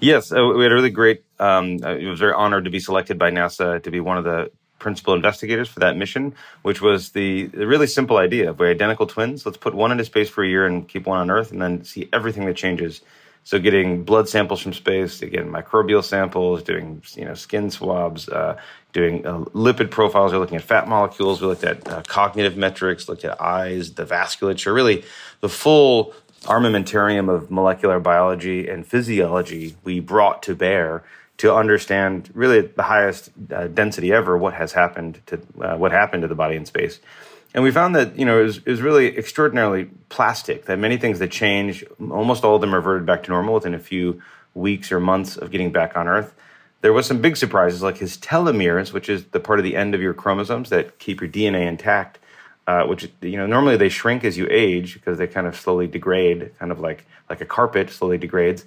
Yes, 0.00 0.32
uh, 0.32 0.52
we 0.56 0.62
had 0.62 0.72
a 0.72 0.74
really 0.74 0.90
great. 0.90 1.24
Um, 1.38 1.78
I 1.82 1.94
was 2.08 2.20
very 2.20 2.32
honored 2.32 2.64
to 2.64 2.70
be 2.70 2.80
selected 2.80 3.18
by 3.18 3.30
NASA 3.30 3.82
to 3.82 3.90
be 3.90 4.00
one 4.00 4.18
of 4.18 4.24
the 4.24 4.50
principal 4.78 5.14
investigators 5.14 5.68
for 5.68 5.80
that 5.80 5.96
mission, 5.96 6.34
which 6.62 6.82
was 6.82 7.10
the, 7.12 7.46
the 7.46 7.66
really 7.66 7.86
simple 7.86 8.18
idea 8.18 8.50
of 8.50 8.58
we're 8.58 8.70
identical 8.70 9.06
twins. 9.06 9.46
Let's 9.46 9.56
put 9.56 9.74
one 9.74 9.90
into 9.90 10.04
space 10.04 10.28
for 10.28 10.44
a 10.44 10.48
year 10.48 10.66
and 10.66 10.86
keep 10.86 11.06
one 11.06 11.18
on 11.18 11.30
Earth, 11.30 11.52
and 11.52 11.62
then 11.62 11.84
see 11.84 12.08
everything 12.12 12.44
that 12.46 12.56
changes. 12.56 13.00
So, 13.46 13.58
getting 13.58 14.04
blood 14.04 14.28
samples 14.28 14.60
from 14.60 14.72
space, 14.72 15.20
again, 15.20 15.50
microbial 15.50 16.02
samples, 16.02 16.62
doing 16.62 17.02
you 17.14 17.26
know 17.26 17.34
skin 17.34 17.70
swabs, 17.70 18.28
uh, 18.28 18.58
doing 18.92 19.26
uh, 19.26 19.40
lipid 19.54 19.90
profiles. 19.90 20.32
We're 20.32 20.38
looking 20.38 20.56
at 20.56 20.62
fat 20.62 20.88
molecules. 20.88 21.42
We 21.42 21.48
looked 21.48 21.64
at 21.64 21.86
uh, 21.88 22.02
cognitive 22.06 22.56
metrics, 22.56 23.06
looked 23.06 23.24
at 23.24 23.40
eyes, 23.40 23.92
the 23.94 24.06
vasculature, 24.06 24.74
really 24.74 25.04
the 25.40 25.50
full 25.50 26.14
armamentarium 26.46 27.28
of 27.28 27.50
molecular 27.50 28.00
biology 28.00 28.68
and 28.68 28.86
physiology 28.86 29.76
we 29.84 30.00
brought 30.00 30.42
to 30.42 30.54
bear 30.54 31.04
to 31.38 31.54
understand 31.54 32.30
really 32.34 32.60
the 32.60 32.82
highest 32.82 33.30
uh, 33.52 33.66
density 33.66 34.12
ever 34.12 34.38
what 34.38 34.54
has 34.54 34.72
happened 34.72 35.20
to 35.26 35.40
uh, 35.60 35.76
what 35.76 35.92
happened 35.92 36.22
to 36.22 36.28
the 36.28 36.34
body 36.34 36.56
in 36.56 36.64
space. 36.64 37.00
And 37.54 37.62
we 37.62 37.70
found 37.70 37.94
that 37.94 38.18
you 38.18 38.24
know 38.24 38.40
it 38.40 38.44
was, 38.44 38.56
it 38.58 38.66
was, 38.66 38.82
really 38.82 39.16
extraordinarily 39.16 39.86
plastic. 40.08 40.66
That 40.66 40.78
many 40.78 40.96
things 40.96 41.18
that 41.20 41.30
change, 41.30 41.84
almost 42.10 42.44
all 42.44 42.56
of 42.56 42.60
them 42.60 42.74
reverted 42.74 43.06
back 43.06 43.22
to 43.24 43.30
normal 43.30 43.54
within 43.54 43.74
a 43.74 43.78
few 43.78 44.22
weeks 44.54 44.92
or 44.92 45.00
months 45.00 45.36
of 45.36 45.50
getting 45.50 45.72
back 45.72 45.96
on 45.96 46.08
Earth. 46.08 46.34
There 46.80 46.92
was 46.92 47.06
some 47.06 47.20
big 47.20 47.36
surprises, 47.36 47.82
like 47.82 47.98
his 47.98 48.18
telomeres, 48.18 48.92
which 48.92 49.08
is 49.08 49.24
the 49.26 49.40
part 49.40 49.58
of 49.58 49.64
the 49.64 49.76
end 49.76 49.94
of 49.94 50.02
your 50.02 50.14
chromosomes 50.14 50.68
that 50.70 50.98
keep 50.98 51.20
your 51.20 51.30
DNA 51.30 51.66
intact. 51.66 52.18
Uh, 52.66 52.86
which 52.86 53.10
you 53.20 53.36
know 53.36 53.46
normally 53.46 53.76
they 53.76 53.90
shrink 53.90 54.24
as 54.24 54.38
you 54.38 54.48
age 54.50 54.94
because 54.94 55.18
they 55.18 55.26
kind 55.26 55.46
of 55.46 55.54
slowly 55.54 55.86
degrade, 55.86 56.50
kind 56.58 56.72
of 56.72 56.80
like 56.80 57.04
like 57.28 57.40
a 57.40 57.44
carpet 57.44 57.90
slowly 57.90 58.16
degrades 58.16 58.64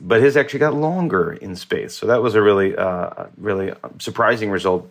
but 0.00 0.22
his 0.22 0.36
actually 0.36 0.60
got 0.60 0.74
longer 0.74 1.32
in 1.32 1.54
space. 1.54 1.94
So 1.94 2.06
that 2.06 2.22
was 2.22 2.34
a 2.34 2.42
really, 2.42 2.74
uh, 2.74 3.26
really 3.36 3.72
surprising 3.98 4.50
result. 4.50 4.90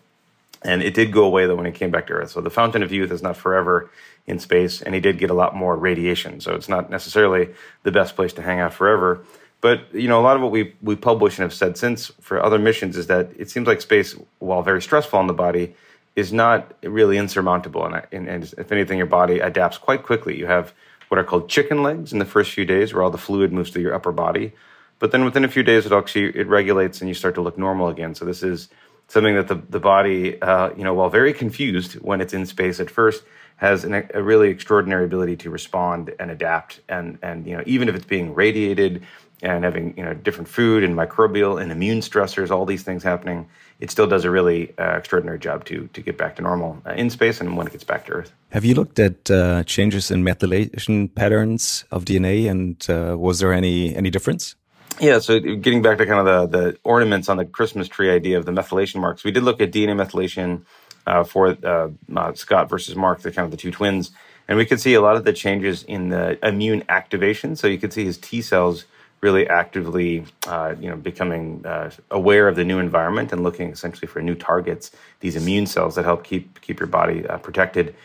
And 0.62 0.84
it 0.84 0.94
did 0.94 1.12
go 1.12 1.24
away 1.24 1.48
though 1.48 1.56
when 1.56 1.66
he 1.66 1.72
came 1.72 1.90
back 1.90 2.08
to 2.08 2.14
Earth. 2.14 2.32
So 2.32 2.42
the 2.42 2.50
fountain 2.50 2.84
of 2.84 2.92
youth 2.92 3.12
is 3.12 3.24
not 3.24 3.38
forever 3.38 3.90
in 4.28 4.40
space, 4.40 4.82
and 4.82 4.94
he 4.94 5.02
did 5.02 5.18
get 5.18 5.30
a 5.30 5.34
lot 5.34 5.56
more 5.56 5.76
radiation. 5.76 6.42
So 6.42 6.54
it's 6.54 6.70
not 6.70 6.90
necessarily 6.90 7.50
the 7.84 7.92
best 7.92 8.16
place 8.16 8.34
to 8.34 8.42
hang 8.42 8.60
out 8.60 8.74
forever. 8.74 9.24
But 9.62 9.94
you 9.94 10.08
know, 10.08 10.20
a 10.20 10.22
lot 10.22 10.36
of 10.36 10.42
what 10.42 10.52
we 10.52 10.76
we 10.82 10.96
publish 10.96 11.38
and 11.38 11.44
have 11.44 11.54
said 11.54 11.78
since 11.78 12.12
for 12.22 12.44
other 12.44 12.60
missions 12.60 12.98
is 12.98 13.08
that 13.08 13.30
it 13.38 13.50
seems 13.50 13.68
like 13.68 13.82
space, 13.82 14.16
while 14.40 14.62
very 14.62 14.82
stressful 14.82 15.18
on 15.18 15.28
the 15.28 15.34
body, 15.34 15.76
is 16.16 16.34
not 16.34 16.74
really 16.84 17.18
insurmountable. 17.18 17.86
And, 17.86 18.06
and, 18.12 18.28
and 18.28 18.54
if 18.58 18.72
anything, 18.72 18.98
your 18.98 19.08
body 19.08 19.40
adapts 19.40 19.78
quite 19.78 20.04
quickly. 20.04 20.38
You 20.38 20.48
have 20.48 20.74
what 21.08 21.18
are 21.18 21.24
called 21.24 21.50
chicken 21.50 21.82
legs 21.84 22.14
in 22.14 22.20
the 22.20 22.26
first 22.26 22.52
few 22.52 22.66
days, 22.66 22.94
where 22.94 23.04
all 23.04 23.10
the 23.10 23.18
fluid 23.18 23.52
moves 23.52 23.72
to 23.72 23.82
your 23.82 23.94
upper 23.94 24.12
body. 24.12 24.54
But 25.00 25.12
then 25.12 25.24
within 25.26 25.44
a 25.44 25.48
few 25.48 25.64
days, 25.64 25.86
it 25.86 25.92
actually 25.92 26.38
it 26.38 26.48
regulates 26.48 27.02
and 27.02 27.08
you 27.08 27.14
start 27.14 27.36
to 27.36 27.42
look 27.42 27.58
normal 27.58 27.88
again. 27.88 28.16
So 28.16 28.26
this 28.26 28.44
is 28.44 28.70
something 29.08 29.36
that 29.36 29.48
the 29.48 29.56
the 29.70 29.80
body, 29.80 30.40
uh, 30.42 30.72
you 30.76 30.84
know, 30.84 30.94
while 30.94 31.10
very 31.10 31.34
confused 31.34 31.94
when 31.94 32.22
it's 32.22 32.34
in 32.34 32.46
space 32.46 32.80
at 32.80 32.90
first, 32.90 33.24
has 33.60 33.84
an, 33.84 34.10
a 34.14 34.24
really 34.24 34.50
extraordinary 34.50 35.04
ability 35.04 35.36
to 35.36 35.50
respond 35.50 36.14
and 36.20 36.32
adapt. 36.32 36.80
And 36.88 37.20
and 37.22 37.46
you 37.46 37.56
know, 37.56 37.64
even 37.66 37.90
if 37.90 37.96
it's 37.96 38.06
being 38.06 38.34
radiated 38.34 39.04
and 39.42 39.64
having 39.64 39.96
you 39.98 40.04
know 40.04 40.14
different 40.14 40.48
food 40.48 40.84
and 40.84 40.96
microbial 40.96 41.62
and 41.62 41.72
immune 41.72 42.00
stressors, 42.00 42.52
all 42.52 42.66
these 42.66 42.84
things 42.84 43.04
happening, 43.04 43.50
it 43.82 43.92
still 43.92 44.08
does 44.08 44.24
a 44.24 44.32
really 44.32 44.74
uh, 44.80 44.96
extraordinary 44.96 45.40
job 45.40 45.66
to 45.66 45.90
to 45.92 46.02
get 46.02 46.18
back 46.18 46.38
to 46.38 46.42
normal 46.42 46.82
uh, 46.86 46.94
in 46.94 47.10
space 47.10 47.42
and 47.42 47.58
when 47.58 47.68
it 47.68 47.74
gets 47.74 47.84
back 47.84 48.06
to 48.06 48.14
Earth. 48.14 48.32
Have 48.52 48.64
you 48.64 48.76
looked 48.76 48.98
at 48.98 49.30
uh, 49.30 49.64
changes 49.64 50.10
in 50.10 50.24
methylation 50.24 51.14
patterns 51.14 51.84
of 51.92 52.06
DNA, 52.06 52.50
and 52.50 52.90
uh, 52.90 53.18
was 53.18 53.40
there 53.40 53.52
any 53.52 53.94
any 53.94 54.10
difference? 54.10 54.56
Yeah, 55.02 55.20
so 55.20 55.40
getting 55.40 55.82
back 55.82 55.98
to 56.00 56.06
kind 56.06 56.28
of 56.28 56.52
the, 56.52 56.58
the 56.58 56.78
ornaments 56.84 57.30
on 57.30 57.38
the 57.38 57.46
Christmas 57.46 57.88
tree 57.88 58.10
idea 58.10 58.38
of 58.38 58.46
the 58.46 58.52
methylation 58.52 59.00
marks, 59.00 59.24
we 59.24 59.32
did 59.32 59.44
look 59.44 59.62
at 59.62 59.72
DNA 59.72 59.96
methylation 59.96 60.66
uh, 61.06 61.24
for 61.24 61.58
uh, 61.64 61.90
uh, 62.16 62.34
Scott 62.34 62.70
versus 62.70 62.96
Mark, 62.96 63.22
the 63.22 63.32
kind 63.32 63.46
of 63.46 63.52
the 63.52 63.58
two 63.58 63.72
twins, 63.72 64.12
and 64.48 64.58
we 64.58 64.66
could 64.66 64.80
see 64.80 64.94
a 64.94 65.02
lot 65.02 65.16
of 65.16 65.24
the 65.24 65.34
changes 65.34 65.84
in 65.84 66.10
the 66.10 66.44
immune 66.46 66.84
activation. 66.90 67.56
So 67.56 67.68
you 67.68 67.78
could 67.78 67.94
see 67.94 68.06
his 68.06 68.18
T 68.18 68.42
cells 68.42 68.86
really 69.22 69.48
actively, 69.48 70.26
uh, 70.48 70.76
you 70.80 70.90
know, 70.90 70.96
becoming 70.96 71.66
uh, 71.66 71.92
aware 72.10 72.48
of 72.48 72.56
the 72.56 72.64
new 72.64 72.80
environment 72.80 73.34
and 73.34 73.44
looking 73.44 73.70
essentially 73.70 74.08
for 74.08 74.22
new 74.22 74.36
targets. 74.36 74.92
These 75.20 75.36
immune 75.36 75.66
cells 75.66 75.96
that 75.96 76.06
help 76.06 76.24
keep 76.24 76.62
keep 76.62 76.80
your 76.80 76.88
body 76.88 77.28
uh, 77.28 77.38
protected. 77.38 77.96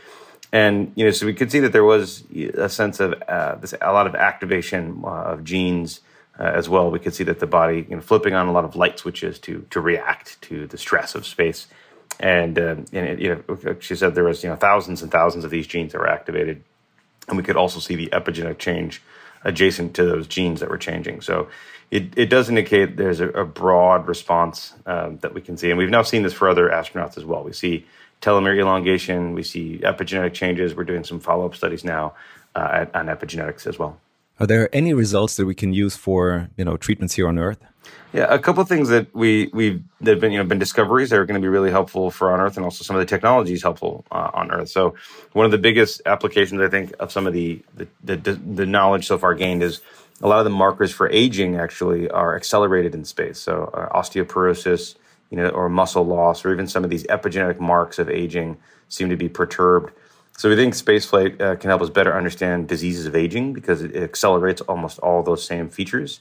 And 0.53 0.93
you 0.95 1.05
know, 1.05 1.11
so 1.11 1.27
we 1.27 1.35
could 1.35 1.51
see 1.51 1.61
that 1.61 1.73
there 1.73 1.85
was 1.85 2.25
a 2.33 2.69
sense 2.69 3.01
of 3.01 3.11
this, 3.61 3.75
a 3.81 3.93
lot 3.93 4.07
of 4.07 4.15
activation 4.15 5.03
of 5.05 5.45
genes 5.45 6.01
uh, 6.39 6.45
as 6.45 6.69
well. 6.69 6.91
We 6.91 6.99
could 6.99 7.15
see 7.15 7.25
that 7.25 7.41
the 7.41 7.47
body, 7.47 7.87
you 7.89 7.97
know, 7.97 8.03
flipping 8.03 8.35
on 8.35 8.49
a 8.49 8.53
lot 8.53 8.65
of 8.65 8.77
light 8.77 8.99
switches 8.99 9.39
to 9.41 9.67
to 9.71 9.81
react 9.81 10.41
to 10.43 10.67
the 10.67 10.79
stress 10.79 11.15
of 11.15 11.27
space. 11.27 11.67
And, 12.21 12.59
uh, 12.59 12.77
and 12.93 13.07
it, 13.07 13.19
you 13.19 13.45
know, 13.49 13.77
she 13.81 13.97
said 13.97 14.15
there 14.15 14.25
was 14.25 14.43
you 14.43 14.49
know 14.49 14.57
thousands 14.57 15.03
and 15.03 15.11
thousands 15.11 15.45
of 15.45 15.51
these 15.51 15.67
genes 15.67 15.93
that 15.93 15.99
were 15.99 16.09
activated, 16.09 16.63
and 17.29 17.37
we 17.37 17.43
could 17.43 17.57
also 17.57 17.81
see 17.81 17.97
the 17.97 18.09
epigenetic 18.09 18.59
change 18.59 19.03
adjacent 19.43 19.95
to 19.95 20.05
those 20.05 20.27
genes 20.27 20.61
that 20.61 20.71
were 20.71 20.79
changing. 20.79 21.21
So 21.21 21.49
it, 21.91 22.17
it 22.17 22.27
does 22.27 22.49
indicate 22.49 22.97
there's 22.97 23.21
a, 23.21 23.29
a 23.31 23.45
broad 23.45 24.09
response 24.09 24.75
uh, 24.87 25.11
that 25.21 25.35
we 25.35 25.41
can 25.41 25.57
see, 25.57 25.71
and 25.71 25.79
we've 25.79 25.91
now 25.91 26.03
seen 26.03 26.23
this 26.23 26.33
for 26.33 26.49
other 26.49 26.69
astronauts 26.69 27.19
as 27.19 27.25
well. 27.25 27.43
We 27.45 27.53
see 27.53 27.87
telomere 28.21 28.59
elongation, 28.59 29.35
we 29.35 29.43
see 29.43 29.79
epigenetic 29.79 30.33
changes. 30.33 30.75
We're 30.75 30.85
doing 30.85 31.05
some 31.05 31.21
follow 31.21 31.47
up 31.47 31.55
studies 31.55 31.85
now 31.85 32.15
uh, 32.55 32.87
on 32.95 33.07
epigenetics 33.07 33.67
as 33.67 33.79
well. 33.79 33.99
Are 34.41 34.47
there 34.47 34.69
any 34.75 34.93
results 34.95 35.37
that 35.37 35.47
we 35.47 35.55
can 35.55 35.73
use 35.73 35.97
for 35.97 36.49
you 36.57 36.65
know 36.65 36.77
treatments 36.77 37.15
here 37.15 37.29
on 37.29 37.39
Earth? 37.39 37.65
Yeah, 38.13 38.33
a 38.33 38.39
couple 38.39 38.63
of 38.63 38.69
things 38.69 38.89
that 38.89 39.15
we 39.15 39.51
we 39.53 39.83
that 40.01 40.13
have 40.13 40.21
been 40.21 40.33
you 40.33 40.39
know 40.39 40.45
been 40.45 40.59
discoveries 40.59 41.11
that 41.11 41.19
are 41.19 41.27
going 41.27 41.41
to 41.41 41.45
be 41.45 41.49
really 41.49 41.71
helpful 41.71 42.11
for 42.11 42.33
on 42.33 42.41
Earth, 42.41 42.57
and 42.57 42.65
also 42.65 42.83
some 42.83 42.97
of 42.97 43.01
the 43.01 43.07
technologies 43.07 43.63
helpful 43.63 44.05
uh, 44.11 44.31
on 44.35 44.51
Earth. 44.51 44.69
So 44.71 44.95
one 45.33 45.45
of 45.47 45.53
the 45.53 45.59
biggest 45.59 46.03
applications 46.07 46.61
I 46.61 46.69
think 46.69 46.95
of 46.99 47.13
some 47.13 47.27
of 47.27 47.33
the, 47.33 47.63
the 47.77 47.87
the 48.03 48.17
the 48.17 48.67
knowledge 48.67 49.07
so 49.07 49.19
far 49.19 49.35
gained 49.35 49.63
is 49.63 49.81
a 50.21 50.29
lot 50.29 50.39
of 50.39 50.45
the 50.45 50.51
markers 50.51 50.93
for 50.93 51.09
aging 51.11 51.57
actually 51.57 52.09
are 52.11 52.37
accelerated 52.37 52.95
in 52.95 53.05
space. 53.05 53.39
So 53.39 53.71
uh, 53.75 53.89
osteoporosis, 53.97 54.97
you 55.31 55.37
know, 55.37 55.49
or 55.49 55.69
muscle 55.69 56.05
loss, 56.05 56.45
or 56.45 56.53
even 56.53 56.67
some 56.67 56.83
of 56.83 56.91
these 56.91 57.05
epigenetic 57.05 57.61
marks 57.61 57.99
of 58.01 58.09
aging 58.09 58.57
seem 58.89 59.11
to 59.11 59.17
be 59.17 59.29
perturbed 59.29 59.93
so 60.37 60.49
we 60.49 60.57
think 60.57 60.75
spaceflight 60.75 61.41
uh, 61.41 61.57
can 61.57 61.71
help 61.71 61.81
us 61.81 61.91
better 61.91 62.15
understand 62.17 62.69
diseases 62.69 63.07
of 63.07 63.15
aging 63.15 63.53
because 63.53 63.83
it 63.83 63.95
accelerates 63.95 64.61
almost 64.63 64.99
all 64.99 65.23
those 65.23 65.45
same 65.45 65.69
features. 65.69 66.21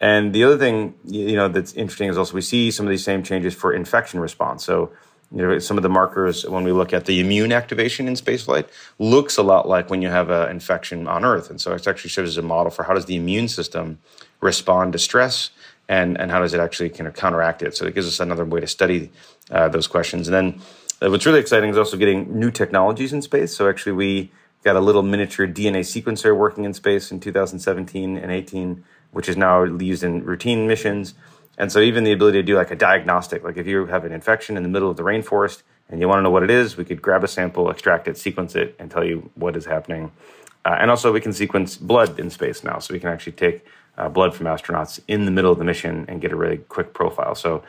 And 0.00 0.32
the 0.32 0.42
other 0.44 0.58
thing, 0.58 0.94
you 1.04 1.36
know, 1.36 1.48
that's 1.48 1.74
interesting 1.74 2.08
is 2.08 2.18
also 2.18 2.34
we 2.34 2.40
see 2.40 2.70
some 2.70 2.86
of 2.86 2.90
these 2.90 3.04
same 3.04 3.22
changes 3.22 3.54
for 3.54 3.72
infection 3.72 4.20
response. 4.20 4.64
So, 4.64 4.90
you 5.30 5.42
know, 5.42 5.58
some 5.58 5.76
of 5.76 5.82
the 5.82 5.88
markers 5.88 6.44
when 6.46 6.64
we 6.64 6.72
look 6.72 6.92
at 6.92 7.04
the 7.04 7.20
immune 7.20 7.52
activation 7.52 8.08
in 8.08 8.14
spaceflight 8.14 8.68
looks 8.98 9.36
a 9.36 9.42
lot 9.42 9.68
like 9.68 9.90
when 9.90 10.02
you 10.02 10.08
have 10.08 10.30
an 10.30 10.50
infection 10.50 11.06
on 11.06 11.24
Earth. 11.24 11.50
And 11.50 11.60
so 11.60 11.72
it 11.72 11.86
actually 11.86 12.10
shows 12.10 12.28
as 12.28 12.38
a 12.38 12.42
model 12.42 12.70
for 12.70 12.84
how 12.84 12.94
does 12.94 13.04
the 13.04 13.16
immune 13.16 13.48
system 13.48 13.98
respond 14.40 14.94
to 14.94 14.98
stress 14.98 15.50
and, 15.88 16.18
and 16.18 16.30
how 16.30 16.40
does 16.40 16.54
it 16.54 16.60
actually 16.60 16.90
kind 16.90 17.06
of 17.06 17.14
counteract 17.14 17.62
it. 17.62 17.76
So 17.76 17.86
it 17.86 17.94
gives 17.94 18.08
us 18.08 18.18
another 18.18 18.44
way 18.44 18.60
to 18.60 18.66
study 18.66 19.10
uh, 19.50 19.68
those 19.68 19.86
questions. 19.86 20.26
And 20.26 20.34
then 20.34 20.60
uh, 21.02 21.10
what's 21.10 21.26
really 21.26 21.40
exciting 21.40 21.70
is 21.70 21.78
also 21.78 21.96
getting 21.96 22.38
new 22.38 22.50
technologies 22.50 23.12
in 23.12 23.22
space. 23.22 23.54
So 23.54 23.68
actually, 23.68 23.92
we 23.92 24.30
got 24.62 24.76
a 24.76 24.80
little 24.80 25.02
miniature 25.02 25.46
DNA 25.46 25.80
sequencer 25.80 26.36
working 26.36 26.64
in 26.64 26.72
space 26.74 27.10
in 27.10 27.18
2017 27.18 28.16
and 28.16 28.30
18, 28.30 28.84
which 29.10 29.28
is 29.28 29.36
now 29.36 29.64
used 29.64 30.04
in 30.04 30.24
routine 30.24 30.68
missions. 30.68 31.14
And 31.58 31.72
so 31.72 31.80
even 31.80 32.04
the 32.04 32.12
ability 32.12 32.38
to 32.38 32.42
do 32.42 32.56
like 32.56 32.70
a 32.70 32.76
diagnostic, 32.76 33.42
like 33.42 33.56
if 33.56 33.66
you 33.66 33.86
have 33.86 34.04
an 34.04 34.12
infection 34.12 34.56
in 34.56 34.62
the 34.62 34.68
middle 34.68 34.90
of 34.90 34.96
the 34.96 35.02
rainforest 35.02 35.62
and 35.88 36.00
you 36.00 36.08
want 36.08 36.18
to 36.18 36.22
know 36.22 36.30
what 36.30 36.42
it 36.42 36.50
is, 36.50 36.76
we 36.76 36.84
could 36.84 37.02
grab 37.02 37.24
a 37.24 37.28
sample, 37.28 37.68
extract 37.68 38.08
it, 38.08 38.16
sequence 38.16 38.54
it, 38.54 38.74
and 38.78 38.90
tell 38.90 39.04
you 39.04 39.30
what 39.34 39.56
is 39.56 39.66
happening. 39.66 40.12
Uh, 40.64 40.76
and 40.78 40.90
also 40.90 41.12
we 41.12 41.20
can 41.20 41.32
sequence 41.32 41.76
blood 41.76 42.18
in 42.20 42.30
space 42.30 42.62
now, 42.62 42.78
so 42.78 42.94
we 42.94 43.00
can 43.00 43.10
actually 43.10 43.32
take 43.32 43.66
uh, 43.98 44.08
blood 44.08 44.34
from 44.34 44.46
astronauts 44.46 45.00
in 45.08 45.24
the 45.24 45.30
middle 45.30 45.52
of 45.52 45.58
the 45.58 45.64
mission 45.64 46.04
and 46.08 46.20
get 46.20 46.32
a 46.32 46.36
really 46.36 46.58
quick 46.58 46.94
profile. 46.94 47.34
So 47.34 47.62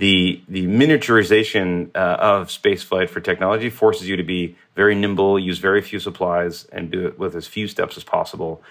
the 0.00 0.40
the 0.48 0.66
miniaturization 0.66 1.90
uh, 1.94 2.16
of 2.18 2.48
spaceflight 2.48 3.10
for 3.10 3.20
technology 3.20 3.68
forces 3.68 4.08
you 4.08 4.16
to 4.16 4.22
be 4.22 4.56
very 4.74 4.94
nimble, 4.94 5.38
use 5.38 5.58
very 5.58 5.82
few 5.82 6.00
supplies, 6.00 6.64
and 6.72 6.90
do 6.90 7.06
it 7.06 7.18
with 7.18 7.36
as 7.36 7.46
few 7.46 7.68
steps 7.68 7.98
as 7.98 8.02
possible. 8.02 8.62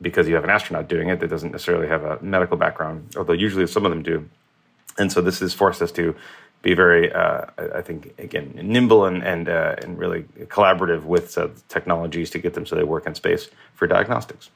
Because 0.00 0.28
you 0.28 0.34
have 0.34 0.42
an 0.42 0.50
astronaut 0.50 0.88
doing 0.88 1.08
it 1.08 1.20
that 1.20 1.30
doesn't 1.30 1.52
necessarily 1.52 1.86
have 1.86 2.02
a 2.02 2.18
medical 2.20 2.56
background, 2.56 3.14
although 3.16 3.32
usually 3.32 3.68
some 3.68 3.86
of 3.86 3.92
them 3.92 4.02
do. 4.02 4.28
And 4.98 5.12
so 5.12 5.20
this 5.20 5.38
has 5.38 5.54
forced 5.54 5.80
us 5.80 5.92
to 5.92 6.16
be 6.62 6.74
very, 6.74 7.12
uh, 7.12 7.46
I 7.72 7.82
think, 7.82 8.12
again, 8.18 8.58
nimble 8.60 9.04
and 9.04 9.22
and 9.22 9.48
uh, 9.48 9.76
and 9.82 9.96
really 9.96 10.24
collaborative 10.56 11.04
with 11.04 11.38
technologies 11.68 12.30
to 12.30 12.40
get 12.40 12.54
them 12.54 12.66
so 12.66 12.74
they 12.74 12.82
work 12.82 13.06
in 13.06 13.14
space 13.14 13.48
for 13.74 13.86
diagnostics. 13.86 14.50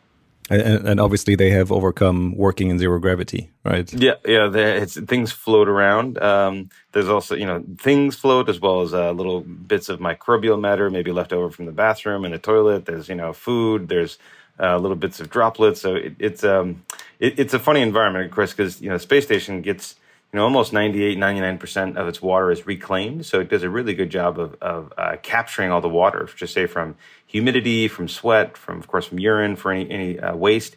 And, 0.48 0.86
and, 0.86 1.00
obviously, 1.00 1.34
they 1.34 1.50
have 1.50 1.72
overcome 1.72 2.36
working 2.36 2.70
in 2.70 2.78
zero 2.78 3.00
gravity, 3.00 3.50
right? 3.64 3.92
Yeah, 3.92 4.14
yeah. 4.24 4.84
things 4.84 5.32
float 5.32 5.68
around. 5.68 6.22
Um, 6.22 6.70
there's 6.92 7.08
also, 7.08 7.34
you 7.34 7.46
know, 7.46 7.64
things 7.78 8.14
float 8.14 8.48
as 8.48 8.60
well 8.60 8.82
as 8.82 8.94
uh, 8.94 9.10
little 9.10 9.40
bits 9.40 9.88
of 9.88 9.98
microbial 9.98 10.60
matter, 10.60 10.88
maybe 10.88 11.10
left 11.10 11.32
over 11.32 11.50
from 11.50 11.66
the 11.66 11.72
bathroom 11.72 12.24
and 12.24 12.32
the 12.32 12.38
toilet. 12.38 12.86
There's, 12.86 13.08
you 13.08 13.16
know, 13.16 13.32
food. 13.32 13.88
There's 13.88 14.18
uh, 14.58 14.78
little 14.78 14.96
bits 14.96 15.20
of 15.20 15.30
droplets. 15.30 15.80
So 15.80 15.96
it, 15.96 16.14
it's 16.18 16.44
um, 16.44 16.84
it, 17.18 17.38
it's 17.38 17.54
a 17.54 17.58
funny 17.58 17.82
environment, 17.82 18.26
of 18.26 18.30
course, 18.30 18.52
because 18.52 18.80
you 18.80 18.88
know 18.88 18.98
space 18.98 19.24
station 19.24 19.62
gets 19.62 19.96
you 20.32 20.38
know 20.38 20.44
almost 20.44 20.72
98, 20.72 21.18
99 21.18 21.58
percent 21.58 21.98
of 21.98 22.08
its 22.08 22.22
water 22.22 22.50
is 22.50 22.66
reclaimed. 22.66 23.26
So 23.26 23.40
it 23.40 23.48
does 23.48 23.62
a 23.62 23.70
really 23.70 23.94
good 23.94 24.10
job 24.10 24.38
of 24.38 24.54
of 24.60 24.92
uh, 24.96 25.16
capturing 25.22 25.70
all 25.70 25.80
the 25.80 25.88
water, 25.88 26.28
just 26.36 26.54
say 26.54 26.66
from 26.66 26.96
humidity, 27.36 27.88
from 27.88 28.06
sweat, 28.08 28.48
from 28.64 28.76
of 28.82 28.86
course 28.92 29.06
from 29.08 29.18
urine, 29.30 29.56
for 29.56 29.68
any 29.72 29.84
any 29.96 30.10
uh, 30.26 30.34
waste. 30.46 30.74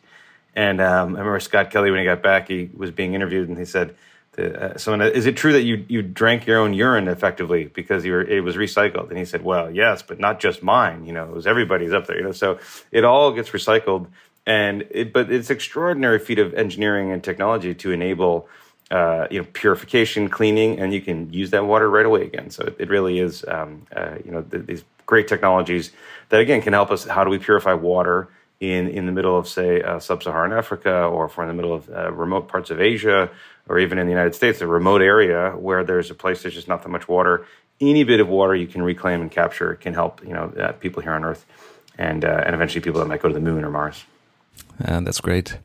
And 0.56 0.78
um, 0.82 1.08
I 1.16 1.20
remember 1.20 1.40
Scott 1.40 1.72
Kelly 1.72 1.90
when 1.92 2.00
he 2.00 2.06
got 2.14 2.22
back, 2.22 2.48
he 2.54 2.70
was 2.84 2.92
being 2.92 3.14
interviewed, 3.14 3.48
and 3.50 3.58
he 3.58 3.66
said 3.66 3.88
uh, 4.38 4.78
someone, 4.78 5.02
is 5.22 5.26
it 5.26 5.36
true 5.38 5.54
that 5.54 5.64
you 5.70 5.76
you 5.88 6.02
drank 6.02 6.40
your 6.50 6.60
own 6.64 6.74
urine 6.74 7.08
effectively 7.08 7.64
because 7.80 8.06
you 8.08 8.14
were, 8.16 8.26
it 8.38 8.42
was 8.44 8.56
recycled? 8.56 9.08
And 9.10 9.18
he 9.18 9.26
said, 9.26 9.42
well, 9.44 9.68
yes, 9.72 10.02
but 10.10 10.18
not 10.20 10.36
just 10.46 10.64
mine. 10.64 11.06
You 11.08 11.14
know, 11.14 11.26
it 11.30 11.36
was 11.40 11.48
everybody's 11.48 11.94
up 11.94 12.06
there. 12.08 12.18
You 12.18 12.24
know, 12.28 12.36
so 12.44 12.60
it 12.92 13.04
all 13.04 13.32
gets 13.38 13.50
recycled, 13.60 14.08
and 14.46 14.76
it, 14.92 15.14
but 15.16 15.32
it's 15.32 15.50
extraordinary 15.50 16.20
feat 16.20 16.40
of 16.40 16.54
engineering 16.54 17.12
and 17.14 17.24
technology 17.24 17.74
to 17.84 17.92
enable. 17.92 18.48
Uh, 18.92 19.28
you 19.30 19.40
know, 19.40 19.48
purification, 19.54 20.30
cleaning, 20.30 20.80
and 20.80 20.92
you 20.96 21.02
can 21.02 21.32
use 21.32 21.52
that 21.52 21.64
water 21.64 21.88
right 21.88 22.08
away 22.08 22.24
again. 22.24 22.50
So 22.50 22.64
it, 22.64 22.76
it 22.80 22.90
really 22.90 23.20
is, 23.20 23.46
um, 23.48 23.86
uh, 23.96 24.16
you 24.26 24.32
know, 24.32 24.42
th- 24.42 24.66
these 24.66 24.84
great 25.10 25.28
technologies 25.28 25.92
that 26.30 26.40
again 26.40 26.62
can 26.62 26.74
help 26.74 26.90
us. 26.92 27.02
How 27.06 27.24
do 27.26 27.32
we 27.36 27.40
purify 27.40 27.74
water 27.74 28.30
in 28.60 28.88
in 28.98 29.04
the 29.08 29.12
middle 29.12 29.36
of, 29.40 29.48
say, 29.48 29.82
uh, 29.82 30.00
sub-Saharan 30.00 30.54
Africa, 30.62 30.94
or 31.14 31.26
if 31.26 31.32
we're 31.36 31.46
in 31.48 31.52
the 31.54 31.60
middle 31.62 31.74
of 31.74 31.90
uh, 31.90 32.12
remote 32.12 32.48
parts 32.48 32.70
of 32.70 32.80
Asia, 32.80 33.30
or 33.68 33.80
even 33.80 33.98
in 33.98 34.06
the 34.06 34.16
United 34.20 34.36
States, 34.36 34.62
a 34.62 34.68
remote 34.68 35.02
area 35.02 35.42
where 35.68 35.84
there's 35.84 36.12
a 36.12 36.18
place 36.24 36.44
there's 36.44 36.54
just 36.54 36.68
not 36.68 36.84
that 36.84 36.90
much 36.90 37.08
water, 37.08 37.46
any 37.82 38.04
bit 38.04 38.20
of 38.20 38.28
water 38.28 38.54
you 38.56 38.68
can 38.68 38.82
reclaim 38.84 39.20
and 39.22 39.32
capture 39.32 39.76
can 39.84 39.94
help 39.94 40.14
you 40.30 40.34
know 40.34 40.46
uh, 40.64 40.72
people 40.74 41.02
here 41.02 41.16
on 41.20 41.24
Earth, 41.24 41.44
and 41.98 42.22
uh, 42.24 42.46
and 42.46 42.54
eventually 42.54 42.82
people 42.82 43.00
that 43.02 43.08
might 43.08 43.22
go 43.24 43.30
to 43.34 43.38
the 43.40 43.46
moon 43.50 43.64
or 43.64 43.72
Mars. 43.72 44.06
That's 44.78 45.22
great. 45.22 45.58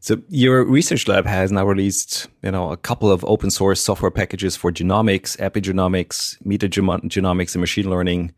So 0.00 0.16
your 0.28 0.64
research 0.64 1.08
lab 1.08 1.26
has 1.26 1.50
now 1.50 1.66
released, 1.66 2.28
you 2.42 2.50
know, 2.50 2.70
a 2.72 2.76
couple 2.76 3.10
of 3.10 3.24
open 3.24 3.50
source 3.50 3.80
software 3.80 4.10
packages 4.10 4.56
for 4.56 4.70
genomics, 4.72 5.36
epigenomics, 5.38 6.40
metagenomics, 6.42 7.54
and 7.54 7.60
machine 7.60 7.90
learning. 7.90 8.32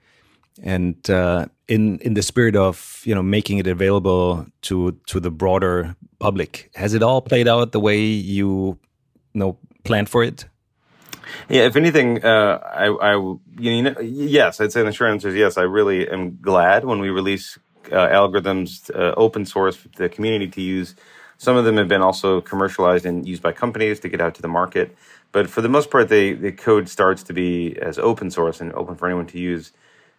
And 0.63 1.09
uh, 1.09 1.47
in 1.69 1.99
in 2.01 2.15
the 2.15 2.23
spirit 2.23 2.57
of 2.57 3.03
you 3.05 3.15
know 3.15 3.23
making 3.23 3.59
it 3.59 3.67
available 3.67 4.47
to 4.63 4.93
to 5.07 5.21
the 5.21 5.31
broader 5.31 5.97
public, 6.19 6.71
has 6.75 6.95
it 6.95 7.03
all 7.03 7.23
played 7.23 7.49
out 7.49 7.73
the 7.73 7.81
way 7.81 8.01
you, 8.01 8.79
you 9.33 9.39
know 9.41 9.57
planned 9.85 10.09
for 10.09 10.23
it? 10.23 10.47
Yeah, 11.49 11.63
if 11.63 11.77
anything, 11.77 12.25
uh, 12.25 12.59
I, 12.63 12.87
I, 12.89 13.37
you 13.59 13.83
know, 13.83 14.01
yes, 14.01 14.61
I'd 14.61 14.73
say 14.73 14.83
the 14.83 14.93
short 14.93 15.11
answer 15.11 15.29
is 15.29 15.35
yes. 15.35 15.57
I 15.57 15.63
really 15.63 16.09
am 16.09 16.39
glad 16.41 16.85
when 16.85 17.01
we 17.01 17.09
release 17.09 17.59
uh, 17.91 18.09
algorithms 18.09 18.91
uh, 18.95 19.15
open 19.17 19.45
source 19.45 19.77
for 19.77 19.89
the 19.89 20.09
community 20.09 20.49
to 20.49 20.61
use. 20.61 20.95
Some 21.39 21.57
of 21.57 21.65
them 21.65 21.77
have 21.77 21.89
been 21.89 22.03
also 22.03 22.41
commercialized 22.41 23.07
and 23.07 23.27
used 23.27 23.43
by 23.43 23.53
companies 23.53 24.01
to 24.01 24.09
get 24.09 24.21
out 24.21 24.35
to 24.35 24.43
the 24.43 24.49
market. 24.49 24.95
But 25.33 25.49
for 25.49 25.63
the 25.63 25.69
most 25.69 25.91
part, 25.91 26.09
they, 26.09 26.33
the 26.33 26.53
code 26.53 26.89
starts 26.89 27.23
to 27.25 27.33
be 27.33 27.77
as 27.81 27.99
open 27.99 28.31
source 28.31 28.61
and 28.61 28.73
open 28.75 28.97
for 28.97 29.07
anyone 29.07 29.27
to 29.29 29.39
use 29.39 29.73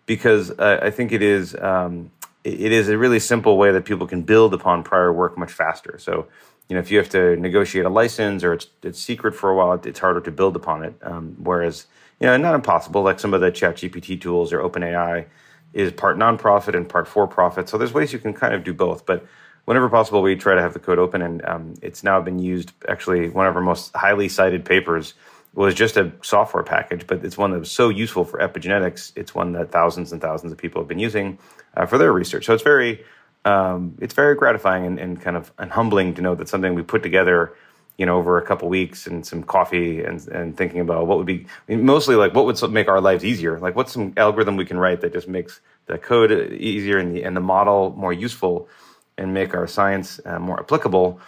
because 0.06 0.52
uh, 0.52 0.80
I 0.82 0.90
think 0.90 1.12
it 1.12 1.22
is 1.22 1.56
um, 1.56 2.12
it 2.44 2.72
is 2.72 2.90
a 2.90 2.98
really 2.98 3.20
simple 3.20 3.58
way 3.58 3.72
that 3.72 3.86
people 3.86 4.08
can 4.08 4.24
build 4.24 4.54
upon 4.54 4.84
prior 4.84 5.14
work 5.14 5.38
much 5.38 5.52
faster. 5.52 5.98
So, 6.00 6.28
you 6.68 6.76
know, 6.76 6.80
if 6.80 6.90
you 6.90 6.98
have 6.98 7.10
to 7.10 7.36
negotiate 7.36 7.86
a 7.86 7.90
license 7.90 8.44
or 8.44 8.54
it's 8.54 8.68
it's 8.84 9.00
secret 9.00 9.36
for 9.36 9.50
a 9.50 9.56
while, 9.56 9.74
it's 9.74 10.00
harder 10.00 10.22
to 10.22 10.32
build 10.32 10.56
upon 10.56 10.84
it. 10.84 10.96
Um, 11.04 11.36
whereas, 11.40 11.88
you 12.20 12.28
know, 12.28 12.36
not 12.38 12.56
impossible. 12.56 13.04
Like 13.04 13.20
some 13.20 13.34
of 13.34 13.42
the 13.42 13.52
Chat 13.52 13.76
GPT 13.76 14.20
tools 14.20 14.52
or 14.52 14.60
OpenAI 14.60 15.26
is 15.74 15.92
part 15.92 16.18
nonprofit 16.18 16.76
and 16.76 16.90
part 16.90 17.08
for 17.08 17.28
profit. 17.28 17.70
So 17.70 17.78
there's 17.78 17.94
ways 17.94 18.12
you 18.12 18.20
can 18.20 18.34
kind 18.34 18.54
of 18.54 18.64
do 18.64 18.74
both, 18.74 19.06
but. 19.06 19.26
Whenever 19.66 19.90
possible, 19.90 20.24
we 20.24 20.36
try 20.36 20.56
to 20.56 20.62
have 20.62 20.74
the 20.74 20.80
code 20.80 20.98
open, 20.98 21.22
and 21.22 21.46
um, 21.46 21.76
it's 21.84 22.04
now 22.04 22.20
been 22.20 22.40
used. 22.40 22.72
Actually, 22.90 23.30
one 23.30 23.46
of 23.46 23.56
our 23.56 23.62
most 23.62 23.96
highly 23.96 24.28
cited 24.28 24.66
papers 24.66 25.14
was 25.54 25.76
just 25.76 25.98
a 25.98 26.12
software 26.22 26.64
package, 26.64 27.06
but 27.08 27.24
it's 27.26 27.38
one 27.38 27.52
that 27.52 27.60
was 27.60 27.72
so 27.72 27.90
useful 27.90 28.24
for 28.24 28.40
epigenetics. 28.40 29.12
It's 29.16 29.36
one 29.36 29.52
that 29.54 29.72
thousands 29.72 30.12
and 30.12 30.22
thousands 30.22 30.52
of 30.52 30.58
people 30.58 30.82
have 30.82 30.88
been 30.88 31.00
using 31.00 31.38
uh, 31.76 31.86
for 31.86 31.98
their 31.98 32.14
research. 32.14 32.46
So 32.46 32.54
it's 32.54 32.64
very, 32.64 33.04
um, 33.44 33.98
it's 34.00 34.14
very 34.14 34.36
gratifying 34.36 34.86
and, 34.86 35.00
and, 35.00 35.22
kind 35.22 35.36
of 35.36 35.52
and 35.58 35.72
humbling 35.72 36.14
to 36.16 36.22
know 36.22 36.36
that 36.36 36.48
something 36.48 36.74
we 36.74 36.84
put 36.84 37.04
together, 37.04 37.54
you 37.98 38.06
know, 38.06 38.18
over 38.18 38.38
a 38.38 38.46
couple 38.46 38.70
weeks 38.70 39.08
and 39.08 39.26
some 39.26 39.44
coffee 39.44 40.02
and 40.04 40.26
and 40.30 40.56
thinking 40.56 40.80
about 40.80 41.06
what 41.08 41.18
would 41.18 41.28
be 41.28 41.46
I 41.68 41.76
mean, 41.76 41.86
mostly 41.86 42.16
like 42.16 42.34
what 42.34 42.46
would 42.46 42.72
make 42.72 42.88
our 42.88 43.02
lives 43.02 43.26
easier. 43.26 43.60
Like 43.60 43.76
what's 43.76 43.92
some 43.92 44.14
algorithm 44.16 44.56
we 44.56 44.66
can 44.66 44.78
write 44.78 45.02
that 45.02 45.12
just 45.12 45.28
makes 45.28 45.60
the 45.88 45.98
code 45.98 46.32
easier 46.54 46.98
and 46.98 47.14
the 47.14 47.24
and 47.24 47.36
the 47.36 47.42
model 47.42 47.94
more 47.98 48.14
useful 48.14 48.70
and 49.18 49.34
make 49.34 49.54
our 49.54 49.68
science 49.68 50.22
uh, 50.26 50.40
more 50.40 50.60
applicable 50.60 51.20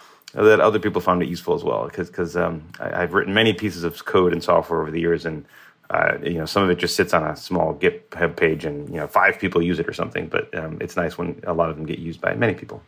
that 0.42 0.60
other 0.60 0.78
people 0.78 1.00
found 1.00 1.22
it 1.22 1.28
useful 1.28 1.54
as 1.54 1.62
well. 1.62 1.86
Because 1.86 2.36
um, 2.36 2.66
I've 2.80 3.14
written 3.14 3.34
many 3.34 3.52
pieces 3.52 3.84
of 3.84 4.04
code 4.04 4.32
and 4.32 4.42
software 4.42 4.80
over 4.80 4.90
the 4.90 5.00
years, 5.00 5.24
and 5.24 5.44
uh, 5.90 6.18
you 6.22 6.34
know 6.34 6.46
some 6.46 6.62
of 6.62 6.70
it 6.70 6.78
just 6.78 6.96
sits 6.96 7.14
on 7.14 7.24
a 7.24 7.36
small 7.36 7.74
GitHub 7.74 8.36
page, 8.36 8.64
and 8.64 8.88
you 8.88 8.96
know 8.96 9.06
five 9.06 9.38
people 9.38 9.62
use 9.62 9.78
it 9.78 9.88
or 9.88 9.92
something. 9.92 10.26
But 10.26 10.52
um, 10.58 10.78
it's 10.80 10.96
nice 10.96 11.16
when 11.16 11.40
a 11.46 11.54
lot 11.54 11.70
of 11.70 11.76
them 11.76 11.86
get 11.86 11.98
used 11.98 12.20
by 12.20 12.34
many 12.34 12.54
people. 12.54 12.82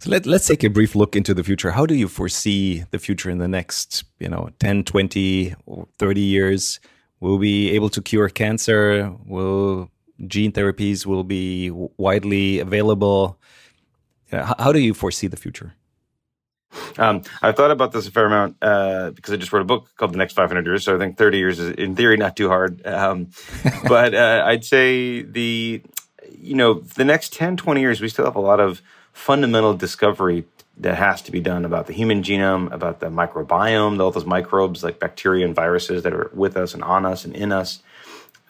So 0.00 0.08
let, 0.08 0.24
let's 0.24 0.46
take 0.46 0.64
a 0.64 0.70
brief 0.70 0.94
look 0.94 1.14
into 1.14 1.34
the 1.34 1.44
future. 1.44 1.72
How 1.72 1.84
do 1.84 1.94
you 1.94 2.08
foresee 2.08 2.84
the 2.90 2.98
future 2.98 3.28
in 3.28 3.36
the 3.36 3.46
next, 3.46 4.04
you 4.18 4.30
know, 4.30 4.48
10, 4.58 4.84
20, 4.84 5.54
or 5.66 5.88
30 5.98 6.20
years? 6.22 6.80
Will 7.20 7.36
we 7.36 7.48
be 7.48 7.70
able 7.72 7.90
to 7.90 8.00
cure 8.00 8.30
cancer? 8.30 9.14
Will 9.26 9.90
gene 10.26 10.52
therapies 10.52 11.04
will 11.04 11.22
be 11.22 11.70
widely 11.98 12.60
available? 12.60 13.38
How, 14.30 14.54
how 14.58 14.72
do 14.72 14.80
you 14.80 14.94
foresee 14.94 15.26
the 15.26 15.36
future? 15.36 15.74
Um, 16.98 17.22
I've 17.42 17.56
thought 17.56 17.70
about 17.70 17.92
this 17.92 18.06
a 18.06 18.10
fair 18.10 18.26
amount 18.26 18.56
uh, 18.62 19.10
because 19.10 19.32
I 19.34 19.36
just 19.36 19.52
wrote 19.52 19.62
a 19.62 19.66
book 19.66 19.90
called 19.96 20.12
The 20.12 20.18
Next 20.18 20.34
500 20.34 20.66
Years. 20.66 20.84
So 20.84 20.94
I 20.94 20.98
think 20.98 21.16
30 21.16 21.38
years 21.38 21.58
is, 21.58 21.70
in 21.72 21.96
theory, 21.96 22.16
not 22.16 22.36
too 22.36 22.48
hard. 22.48 22.86
Um, 22.86 23.28
but 23.88 24.14
uh, 24.14 24.44
I'd 24.46 24.64
say 24.64 25.22
the, 25.22 25.82
you 26.38 26.54
know, 26.54 26.74
the 26.74 27.04
next 27.04 27.32
10, 27.32 27.56
20 27.56 27.80
years, 27.80 28.00
we 28.00 28.08
still 28.08 28.24
have 28.24 28.36
a 28.36 28.40
lot 28.40 28.60
of 28.60 28.82
fundamental 29.12 29.74
discovery 29.74 30.44
that 30.78 30.96
has 30.96 31.20
to 31.22 31.32
be 31.32 31.40
done 31.40 31.64
about 31.64 31.86
the 31.86 31.92
human 31.92 32.22
genome, 32.22 32.72
about 32.72 33.00
the 33.00 33.06
microbiome, 33.06 34.00
all 34.00 34.10
those 34.10 34.24
microbes 34.24 34.82
like 34.82 34.98
bacteria 34.98 35.44
and 35.44 35.54
viruses 35.54 36.04
that 36.04 36.12
are 36.12 36.30
with 36.32 36.56
us 36.56 36.72
and 36.72 36.82
on 36.82 37.04
us 37.04 37.24
and 37.24 37.34
in 37.34 37.52
us. 37.52 37.80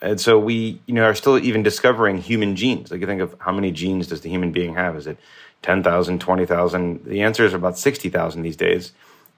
And 0.01 0.19
so 0.19 0.39
we, 0.39 0.81
you 0.85 0.93
know, 0.93 1.03
are 1.03 1.13
still 1.13 1.37
even 1.37 1.61
discovering 1.61 2.17
human 2.17 2.55
genes. 2.55 2.89
Like 2.89 3.01
you 3.01 3.07
think 3.07 3.21
of 3.21 3.35
how 3.39 3.51
many 3.51 3.71
genes 3.71 4.07
does 4.07 4.21
the 4.21 4.29
human 4.29 4.51
being 4.51 4.75
have? 4.75 4.95
Is 4.95 5.07
it 5.07 5.17
10,000, 5.61 6.19
20,000. 6.19 7.05
The 7.05 7.21
answer 7.21 7.45
is 7.45 7.53
about 7.53 7.77
60,000 7.77 8.41
these 8.41 8.55
days, 8.55 8.93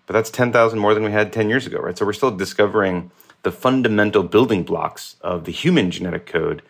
but 0.06 0.14
that's 0.14 0.30
10,000 0.30 0.80
more 0.80 0.94
than 0.94 1.04
we 1.04 1.12
had 1.12 1.34
10 1.34 1.50
years 1.50 1.68
ago, 1.68 1.80
right? 1.80 1.98
So 1.98 2.06
we're 2.06 2.14
still 2.14 2.32
discovering 2.32 3.12
the 3.44 3.52
fundamental 3.52 4.24
building 4.24 4.64
blocks 4.64 5.18
of 5.22 5.44
the 5.44 5.52
human 5.52 5.92
genetic 5.92 6.26
code 6.26 6.62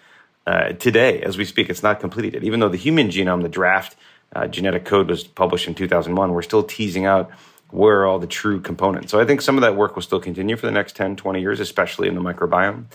uh, 0.46 0.74
today 0.74 1.22
as 1.22 1.38
we 1.38 1.46
speak. 1.46 1.70
It's 1.70 1.84
not 1.84 2.00
completed. 2.00 2.44
Even 2.44 2.60
though 2.60 2.70
the 2.70 2.78
human 2.78 3.10
genome, 3.10 3.44
the 3.44 3.50
draft 3.50 3.96
uh, 4.36 4.48
genetic 4.48 4.86
code 4.86 5.10
was 5.10 5.24
published 5.24 5.68
in 5.68 5.76
2001, 5.76 6.34
we're 6.34 6.42
still 6.42 6.64
teasing 6.64 7.06
out 7.06 7.30
where 7.70 8.02
are 8.02 8.06
all 8.06 8.20
the 8.20 8.28
true 8.28 8.60
components. 8.60 9.12
So 9.12 9.20
I 9.20 9.26
think 9.26 9.42
some 9.42 9.58
of 9.58 9.62
that 9.62 9.76
work 9.76 9.96
will 9.96 10.04
still 10.04 10.20
continue 10.20 10.56
for 10.56 10.66
the 10.66 10.72
next 10.72 10.96
10, 10.96 11.16
20 11.16 11.42
years, 11.42 11.60
especially 11.60 12.08
in 12.08 12.16
the 12.16 12.22
microbiome. 12.22 12.86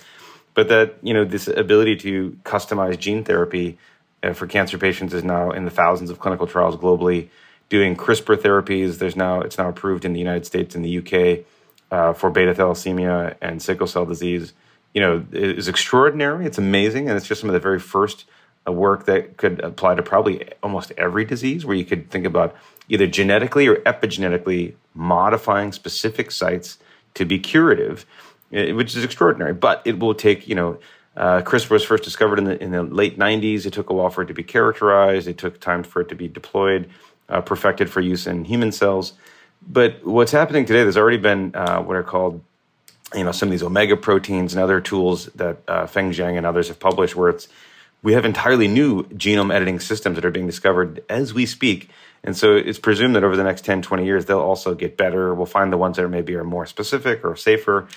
But 0.55 0.69
that, 0.69 0.97
you 1.03 1.15
know, 1.15 1.25
this 1.25 1.49
ability 1.49 1.97
to 1.97 2.37
customize 2.45 2.99
gene 2.99 3.25
therapy 3.25 3.79
for 4.33 4.47
cancer 4.47 4.79
patients 4.79 5.15
is 5.15 5.25
now 5.25 5.51
in 5.51 5.65
the 5.65 5.71
thousands 5.71 6.11
of 6.11 6.19
clinical 6.19 6.47
trials 6.47 6.77
globally. 6.77 7.29
Doing 7.69 7.97
CRISPR 7.97 8.37
therapies, 8.37 8.99
there's 8.99 9.17
now 9.17 9.41
it's 9.41 9.59
now 9.59 9.69
approved 9.69 10.05
in 10.05 10.13
the 10.15 10.19
United 10.19 10.47
States 10.47 10.75
and 10.75 10.85
the 10.85 10.99
UK 10.99 11.45
uh, 11.91 12.13
for 12.13 12.31
beta 12.31 12.55
thalassemia 12.55 13.37
and 13.41 13.61
sickle 13.63 13.87
cell 13.87 14.07
disease. 14.07 14.53
You 14.95 15.03
know, 15.03 15.27
is 15.33 15.69
extraordinary. 15.69 16.47
It's 16.47 16.59
amazing, 16.59 17.09
and 17.09 17.17
it's 17.17 17.27
just 17.27 17.41
some 17.41 17.51
of 17.51 17.55
the 17.55 17.61
very 17.61 17.79
first 17.79 18.25
uh, 18.67 18.73
work 18.73 19.05
that 19.05 19.37
could 19.37 19.61
apply 19.61 19.95
to 19.97 20.03
probably 20.03 20.49
almost 20.63 20.93
every 20.97 21.25
disease, 21.25 21.67
where 21.67 21.77
you 21.77 21.85
could 21.85 22.11
think 22.11 22.25
about 22.25 22.57
either 22.89 23.07
genetically 23.07 23.69
or 23.69 23.77
epigenetically 23.77 24.75
modifying 24.95 25.73
specific 25.73 26.31
sites 26.31 26.79
to 27.15 27.27
be 27.27 27.39
curative, 27.39 28.07
uh, 28.55 28.75
which 28.75 28.97
is 28.97 29.05
extraordinary. 29.05 29.53
But 29.53 29.83
it 29.85 29.99
will 29.99 30.15
take 30.15 30.49
you 30.49 30.55
know 30.55 30.79
uh, 31.19 31.43
CRISPR 31.43 31.71
was 31.71 31.85
first 31.85 32.05
discovered 32.05 32.39
in 32.39 32.45
the, 32.45 32.63
in 32.63 32.71
the 32.71 32.85
late 32.85 33.19
90s. 33.19 33.67
It 33.67 33.73
took 33.73 33.91
a 33.91 33.93
while 33.93 34.09
for 34.09 34.23
it 34.23 34.27
to 34.27 34.35
be 34.35 34.45
characterized. 34.45 35.27
It 35.27 35.37
took 35.37 35.61
time 35.61 35.83
for 35.83 36.01
it 36.01 36.09
to 36.11 36.15
be 36.15 36.29
deployed, 36.29 36.89
uh, 37.29 37.41
perfected 37.41 37.91
for 37.91 38.01
use 38.01 38.29
in 38.29 38.45
human 38.45 38.71
cells. 38.71 39.15
But 39.61 40.07
what's 40.07 40.31
happening 40.31 40.65
today, 40.65 40.85
there's 40.85 40.97
already 40.97 41.17
been 41.17 41.57
uh, 41.57 41.83
what 41.83 41.97
are 41.97 42.05
called, 42.05 42.41
you 43.17 43.25
know, 43.25 43.33
some 43.33 43.49
of 43.49 43.51
these 43.51 43.65
omega 43.65 43.97
proteins 43.97 44.55
and 44.55 44.63
other 44.63 44.81
tools 44.81 45.27
that 45.35 45.59
uh, 45.67 45.89
Feng 45.89 46.13
Zhang 46.13 46.37
and 46.37 46.47
others 46.47 46.69
have 46.69 46.79
published, 46.79 47.17
where 47.17 47.31
it's 47.31 47.49
we 48.01 48.13
have 48.13 48.25
entirely 48.25 48.69
new 48.69 49.03
genome 49.09 49.53
editing 49.53 49.81
systems 49.81 50.15
that 50.15 50.25
are 50.25 50.31
being 50.31 50.47
discovered 50.47 51.03
as 51.09 51.35
we 51.35 51.47
speak. 51.47 51.91
And 52.23 52.37
so 52.37 52.55
it's 52.55 52.79
presumed 52.79 53.17
that 53.17 53.25
over 53.25 53.37
the 53.37 53.43
next 53.43 53.65
10, 53.65 53.83
20 53.83 54.05
years, 54.05 54.27
they'll 54.27 54.39
also 54.39 54.77
get 54.77 54.97
better. 54.97 55.35
We'll 55.35 55.47
find 55.47 55.73
the 55.73 55.77
ones 55.77 55.97
that 55.97 56.07
maybe 56.09 56.37
are 56.37 56.45
more 56.45 56.65
specific 56.65 57.25
or 57.25 57.35
safer 57.35 57.89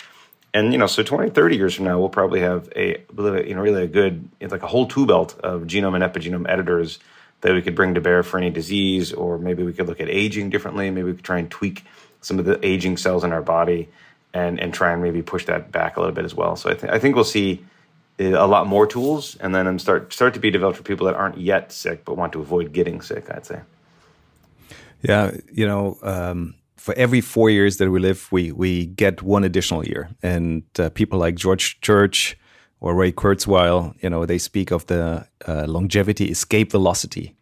and 0.53 0.71
you 0.71 0.77
know 0.77 0.87
so 0.87 1.03
20 1.03 1.29
30 1.29 1.55
years 1.55 1.75
from 1.75 1.85
now 1.85 1.99
we'll 1.99 2.09
probably 2.09 2.41
have 2.41 2.69
a 2.75 2.97
you 3.17 3.55
know 3.55 3.61
really 3.61 3.83
a 3.83 3.87
good 3.87 4.27
like 4.41 4.63
a 4.63 4.67
whole 4.67 4.87
tool 4.87 5.05
belt 5.05 5.39
of 5.43 5.63
genome 5.63 5.95
and 5.95 6.03
epigenome 6.03 6.49
editors 6.49 6.99
that 7.41 7.53
we 7.53 7.61
could 7.61 7.75
bring 7.75 7.95
to 7.95 8.01
bear 8.01 8.23
for 8.23 8.37
any 8.37 8.49
disease, 8.49 9.11
or 9.11 9.37
maybe 9.37 9.63
we 9.63 9.73
could 9.73 9.87
look 9.87 9.99
at 9.99 10.09
aging 10.09 10.49
differently. 10.49 10.89
Maybe 10.89 11.07
we 11.07 11.13
could 11.13 11.25
try 11.25 11.39
and 11.39 11.49
tweak 11.49 11.83
some 12.21 12.39
of 12.39 12.45
the 12.45 12.63
aging 12.65 12.97
cells 12.97 13.23
in 13.23 13.31
our 13.31 13.41
body 13.41 13.89
and, 14.33 14.59
and 14.59 14.73
try 14.73 14.93
and 14.93 15.01
maybe 15.01 15.21
push 15.21 15.45
that 15.45 15.71
back 15.71 15.97
a 15.97 15.99
little 15.99 16.13
bit 16.13 16.23
as 16.23 16.35
well. 16.35 16.55
So 16.55 16.69
I, 16.69 16.75
th- 16.75 16.91
I 16.91 16.99
think 16.99 17.15
we'll 17.15 17.23
see 17.23 17.65
a 18.19 18.45
lot 18.45 18.67
more 18.67 18.85
tools 18.85 19.35
and 19.37 19.55
then 19.55 19.79
start 19.79 20.13
start 20.13 20.35
to 20.35 20.39
be 20.39 20.51
developed 20.51 20.77
for 20.77 20.83
people 20.83 21.07
that 21.07 21.15
aren't 21.15 21.39
yet 21.39 21.71
sick 21.71 22.05
but 22.05 22.15
want 22.15 22.31
to 22.31 22.39
avoid 22.39 22.71
getting 22.71 23.01
sick 23.01 23.27
i'd 23.31 23.47
say 23.47 23.59
yeah 25.01 25.31
you 25.51 25.65
know 25.65 25.97
um, 26.03 26.53
for 26.81 26.93
every 26.95 27.21
four 27.21 27.49
years 27.49 27.77
that 27.77 27.89
we 27.91 27.99
live 27.99 28.27
we 28.31 28.51
we 28.51 28.87
get 28.87 29.21
one 29.21 29.43
additional 29.43 29.85
year 29.85 30.09
and 30.23 30.63
uh, 30.79 30.89
people 30.89 31.19
like 31.19 31.35
george 31.35 31.79
church 31.81 32.37
or 32.79 32.95
ray 32.95 33.11
kurzweil 33.11 33.93
you 34.01 34.09
know 34.09 34.25
they 34.25 34.39
speak 34.39 34.71
of 34.71 34.85
the 34.87 35.25
uh, 35.47 35.65
longevity 35.67 36.25
escape 36.25 36.71
velocity 36.71 37.35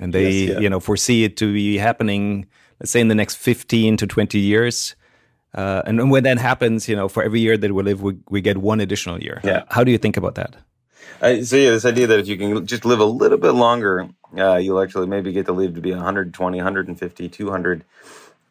and 0.00 0.12
they 0.12 0.30
yes, 0.30 0.50
yeah. 0.50 0.58
you 0.58 0.70
know 0.70 0.80
foresee 0.80 1.24
it 1.24 1.36
to 1.36 1.52
be 1.52 1.76
happening 1.76 2.46
let's 2.80 2.90
say 2.90 3.00
in 3.00 3.08
the 3.08 3.14
next 3.14 3.36
15 3.36 3.98
to 3.98 4.06
20 4.06 4.38
years 4.38 4.96
uh, 5.54 5.82
and 5.86 6.10
when 6.10 6.22
that 6.24 6.38
happens, 6.38 6.86
you 6.86 6.94
know, 6.94 7.08
for 7.08 7.22
every 7.22 7.40
year 7.40 7.56
that 7.56 7.72
we 7.72 7.82
live, 7.82 8.02
we, 8.02 8.14
we 8.28 8.42
get 8.42 8.58
one 8.58 8.78
additional 8.78 9.22
year. 9.22 9.40
Yeah. 9.42 9.64
How 9.70 9.84
do 9.84 9.90
you 9.90 9.96
think 9.96 10.18
about 10.18 10.34
that? 10.34 10.54
So 11.20 11.56
yeah, 11.56 11.70
this 11.70 11.86
idea 11.86 12.06
that 12.08 12.20
if 12.20 12.28
you 12.28 12.36
can 12.36 12.66
just 12.66 12.84
live 12.84 13.00
a 13.00 13.06
little 13.06 13.38
bit 13.38 13.52
longer, 13.52 14.06
uh, 14.36 14.56
you'll 14.56 14.82
actually 14.82 15.06
maybe 15.06 15.32
get 15.32 15.46
to 15.46 15.52
live 15.52 15.74
to 15.74 15.80
be 15.80 15.92
120, 15.92 16.58
150, 16.58 17.28
200. 17.28 17.84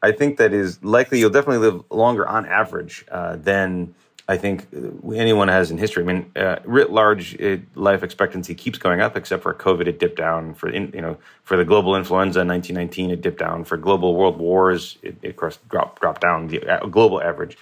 I 0.01 0.11
think 0.11 0.37
that 0.37 0.53
is 0.53 0.83
likely. 0.83 1.19
You'll 1.19 1.29
definitely 1.31 1.69
live 1.69 1.83
longer 1.89 2.27
on 2.27 2.45
average 2.45 3.05
uh, 3.09 3.37
than 3.37 3.95
I 4.27 4.37
think 4.37 4.67
uh, 4.75 5.11
anyone 5.11 5.47
has 5.49 5.69
in 5.69 5.77
history. 5.77 6.03
I 6.03 6.05
mean, 6.05 6.31
uh, 6.35 6.57
writ 6.63 6.91
large, 6.91 7.35
it, 7.35 7.61
life 7.75 8.01
expectancy 8.03 8.55
keeps 8.55 8.79
going 8.79 8.99
up, 8.99 9.15
except 9.15 9.43
for 9.43 9.53
COVID, 9.53 9.87
it 9.87 9.99
dipped 9.99 10.17
down. 10.17 10.55
For 10.55 10.69
in, 10.69 10.91
you 10.93 11.01
know, 11.01 11.17
for 11.43 11.57
the 11.57 11.65
global 11.65 11.95
influenza 11.95 12.41
in 12.41 12.47
1919, 12.47 13.11
it 13.11 13.21
dipped 13.21 13.39
down. 13.39 13.63
For 13.63 13.77
global 13.77 14.15
world 14.15 14.37
wars, 14.37 14.97
it, 15.03 15.15
it 15.21 15.29
of 15.29 15.35
course 15.35 15.59
dropped 15.69 16.01
dropped 16.01 16.21
down 16.21 16.47
the 16.47 16.65
uh, 16.67 16.85
global 16.87 17.21
average. 17.21 17.57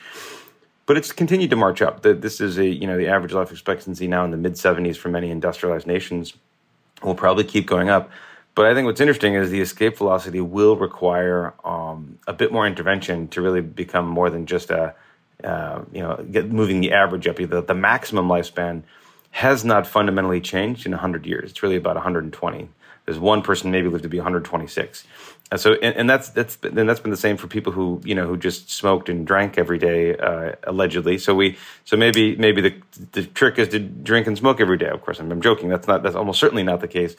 But 0.85 0.97
it's 0.97 1.11
continued 1.11 1.49
to 1.49 1.55
march 1.55 1.81
up. 1.81 2.01
This 2.01 2.41
is 2.41 2.57
a 2.57 2.65
you 2.65 2.87
know 2.87 2.97
the 2.97 3.07
average 3.07 3.33
life 3.33 3.51
expectancy 3.51 4.07
now 4.07 4.23
in 4.23 4.31
the 4.31 4.37
mid 4.37 4.53
70s 4.53 4.97
for 4.97 5.09
many 5.09 5.29
industrialized 5.29 5.87
nations. 5.87 6.33
Will 7.01 7.15
probably 7.15 7.43
keep 7.43 7.67
going 7.67 7.89
up. 7.89 8.09
But 8.55 8.67
I 8.67 8.73
think 8.73 8.85
what's 8.85 9.01
interesting 9.01 9.33
is 9.33 9.49
the 9.49 9.61
escape 9.61 9.97
velocity 9.97 10.39
will 10.39 10.75
require 10.75 11.53
um, 11.65 12.19
a 12.27 12.33
bit 12.33 12.51
more 12.51 12.67
intervention 12.67 13.27
to 13.29 13.41
really 13.41 13.61
become 13.61 14.07
more 14.07 14.29
than 14.29 14.45
just 14.45 14.69
a 14.69 14.93
uh, 15.43 15.83
you 15.91 15.99
know, 15.99 16.25
get 16.31 16.49
moving 16.49 16.79
the 16.79 16.93
average 16.93 17.27
up. 17.27 17.35
The, 17.35 17.61
the 17.61 17.73
maximum 17.73 18.27
lifespan 18.27 18.83
has 19.31 19.65
not 19.65 19.85
fundamentally 19.85 20.39
changed 20.39 20.85
in 20.85 20.91
100 20.93 21.25
years. 21.25 21.51
It's 21.51 21.63
really 21.63 21.75
about 21.75 21.95
120. 21.95 22.69
There's 23.05 23.19
one 23.19 23.41
person 23.41 23.69
maybe 23.71 23.89
lived 23.89 24.03
to 24.03 24.09
be 24.09 24.19
126. 24.19 25.03
And 25.51 25.59
so, 25.59 25.73
and, 25.73 25.95
and 25.97 26.09
that's 26.09 26.29
that's 26.29 26.57
and 26.63 26.87
that's 26.87 27.01
been 27.01 27.11
the 27.11 27.17
same 27.17 27.35
for 27.35 27.47
people 27.47 27.73
who 27.73 28.01
you 28.05 28.15
know 28.15 28.25
who 28.25 28.37
just 28.37 28.71
smoked 28.71 29.09
and 29.09 29.27
drank 29.27 29.57
every 29.57 29.77
day, 29.77 30.15
uh, 30.15 30.53
allegedly. 30.63 31.17
So 31.17 31.35
we, 31.35 31.57
so 31.83 31.97
maybe 31.97 32.37
maybe 32.37 32.61
the 32.61 32.75
the 33.11 33.23
trick 33.23 33.59
is 33.59 33.67
to 33.69 33.79
drink 33.79 34.25
and 34.25 34.37
smoke 34.37 34.61
every 34.61 34.77
day. 34.77 34.87
Of 34.87 35.01
course, 35.01 35.19
I'm, 35.19 35.29
I'm 35.31 35.41
joking. 35.41 35.67
That's 35.67 35.87
not 35.87 36.01
that's 36.01 36.15
almost 36.15 36.39
certainly 36.39 36.63
not 36.63 36.79
the 36.79 36.87
case. 36.87 37.17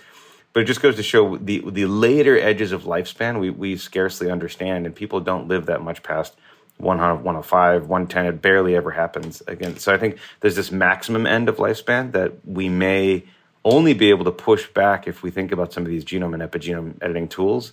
But 0.54 0.62
it 0.62 0.66
just 0.66 0.80
goes 0.80 0.96
to 0.96 1.02
show 1.02 1.36
the 1.36 1.62
the 1.68 1.84
later 1.84 2.38
edges 2.38 2.72
of 2.72 2.84
lifespan 2.84 3.40
we 3.40 3.50
we 3.50 3.76
scarcely 3.76 4.30
understand, 4.30 4.86
and 4.86 4.94
people 4.94 5.20
don't 5.20 5.48
live 5.48 5.66
that 5.66 5.82
much 5.82 6.02
past 6.02 6.34
100, 6.78 7.16
105, 7.16 7.82
110. 7.82 8.26
It 8.26 8.40
barely 8.40 8.76
ever 8.76 8.92
happens 8.92 9.42
again. 9.46 9.76
So 9.78 9.92
I 9.92 9.98
think 9.98 10.18
there's 10.40 10.56
this 10.56 10.70
maximum 10.70 11.26
end 11.26 11.48
of 11.48 11.56
lifespan 11.56 12.12
that 12.12 12.46
we 12.46 12.68
may 12.68 13.24
only 13.64 13.94
be 13.94 14.10
able 14.10 14.24
to 14.24 14.30
push 14.30 14.68
back 14.68 15.08
if 15.08 15.22
we 15.22 15.30
think 15.30 15.50
about 15.50 15.72
some 15.72 15.82
of 15.82 15.88
these 15.88 16.04
genome 16.04 16.34
and 16.34 16.42
epigenome 16.42 16.94
editing 17.02 17.28
tools. 17.28 17.72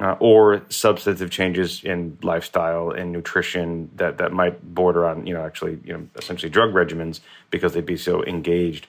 Uh, 0.00 0.16
or 0.20 0.62
substantive 0.70 1.30
changes 1.30 1.84
in 1.84 2.16
lifestyle 2.22 2.92
and 2.92 3.12
nutrition 3.12 3.90
that, 3.94 4.16
that 4.16 4.32
might 4.32 4.74
border 4.74 5.04
on, 5.04 5.26
you 5.26 5.34
know, 5.34 5.44
actually, 5.44 5.78
you 5.84 5.92
know, 5.92 6.08
essentially 6.16 6.48
drug 6.48 6.72
regimens 6.72 7.20
because 7.50 7.74
they'd 7.74 7.84
be 7.84 7.98
so 7.98 8.24
engaged. 8.24 8.86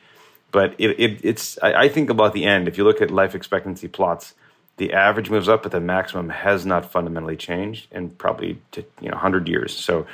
But 0.53 0.75
it, 0.77 0.91
it, 0.99 1.19
it's, 1.23 1.57
I, 1.61 1.73
I 1.73 1.89
think 1.89 2.09
about 2.09 2.33
the 2.33 2.45
end. 2.45 2.67
If 2.69 2.77
you 2.77 2.85
look 2.85 3.01
at 3.01 3.11
life 3.11 3.33
expectancy 3.35 3.87
plots, 3.89 4.35
the 4.77 4.93
average 4.93 5.29
moves 5.29 5.49
up, 5.49 5.63
but 5.63 5.71
the 5.71 5.81
maximum 5.81 6.29
has 6.29 6.65
not 6.65 6.89
fundamentally 6.89 7.35
changed 7.35 7.87
in 7.91 8.11
probably 8.11 8.61
to, 8.71 8.85
you 9.01 9.09
know 9.09 9.15
100 9.15 9.47
years. 9.47 9.75
So, 9.75 10.05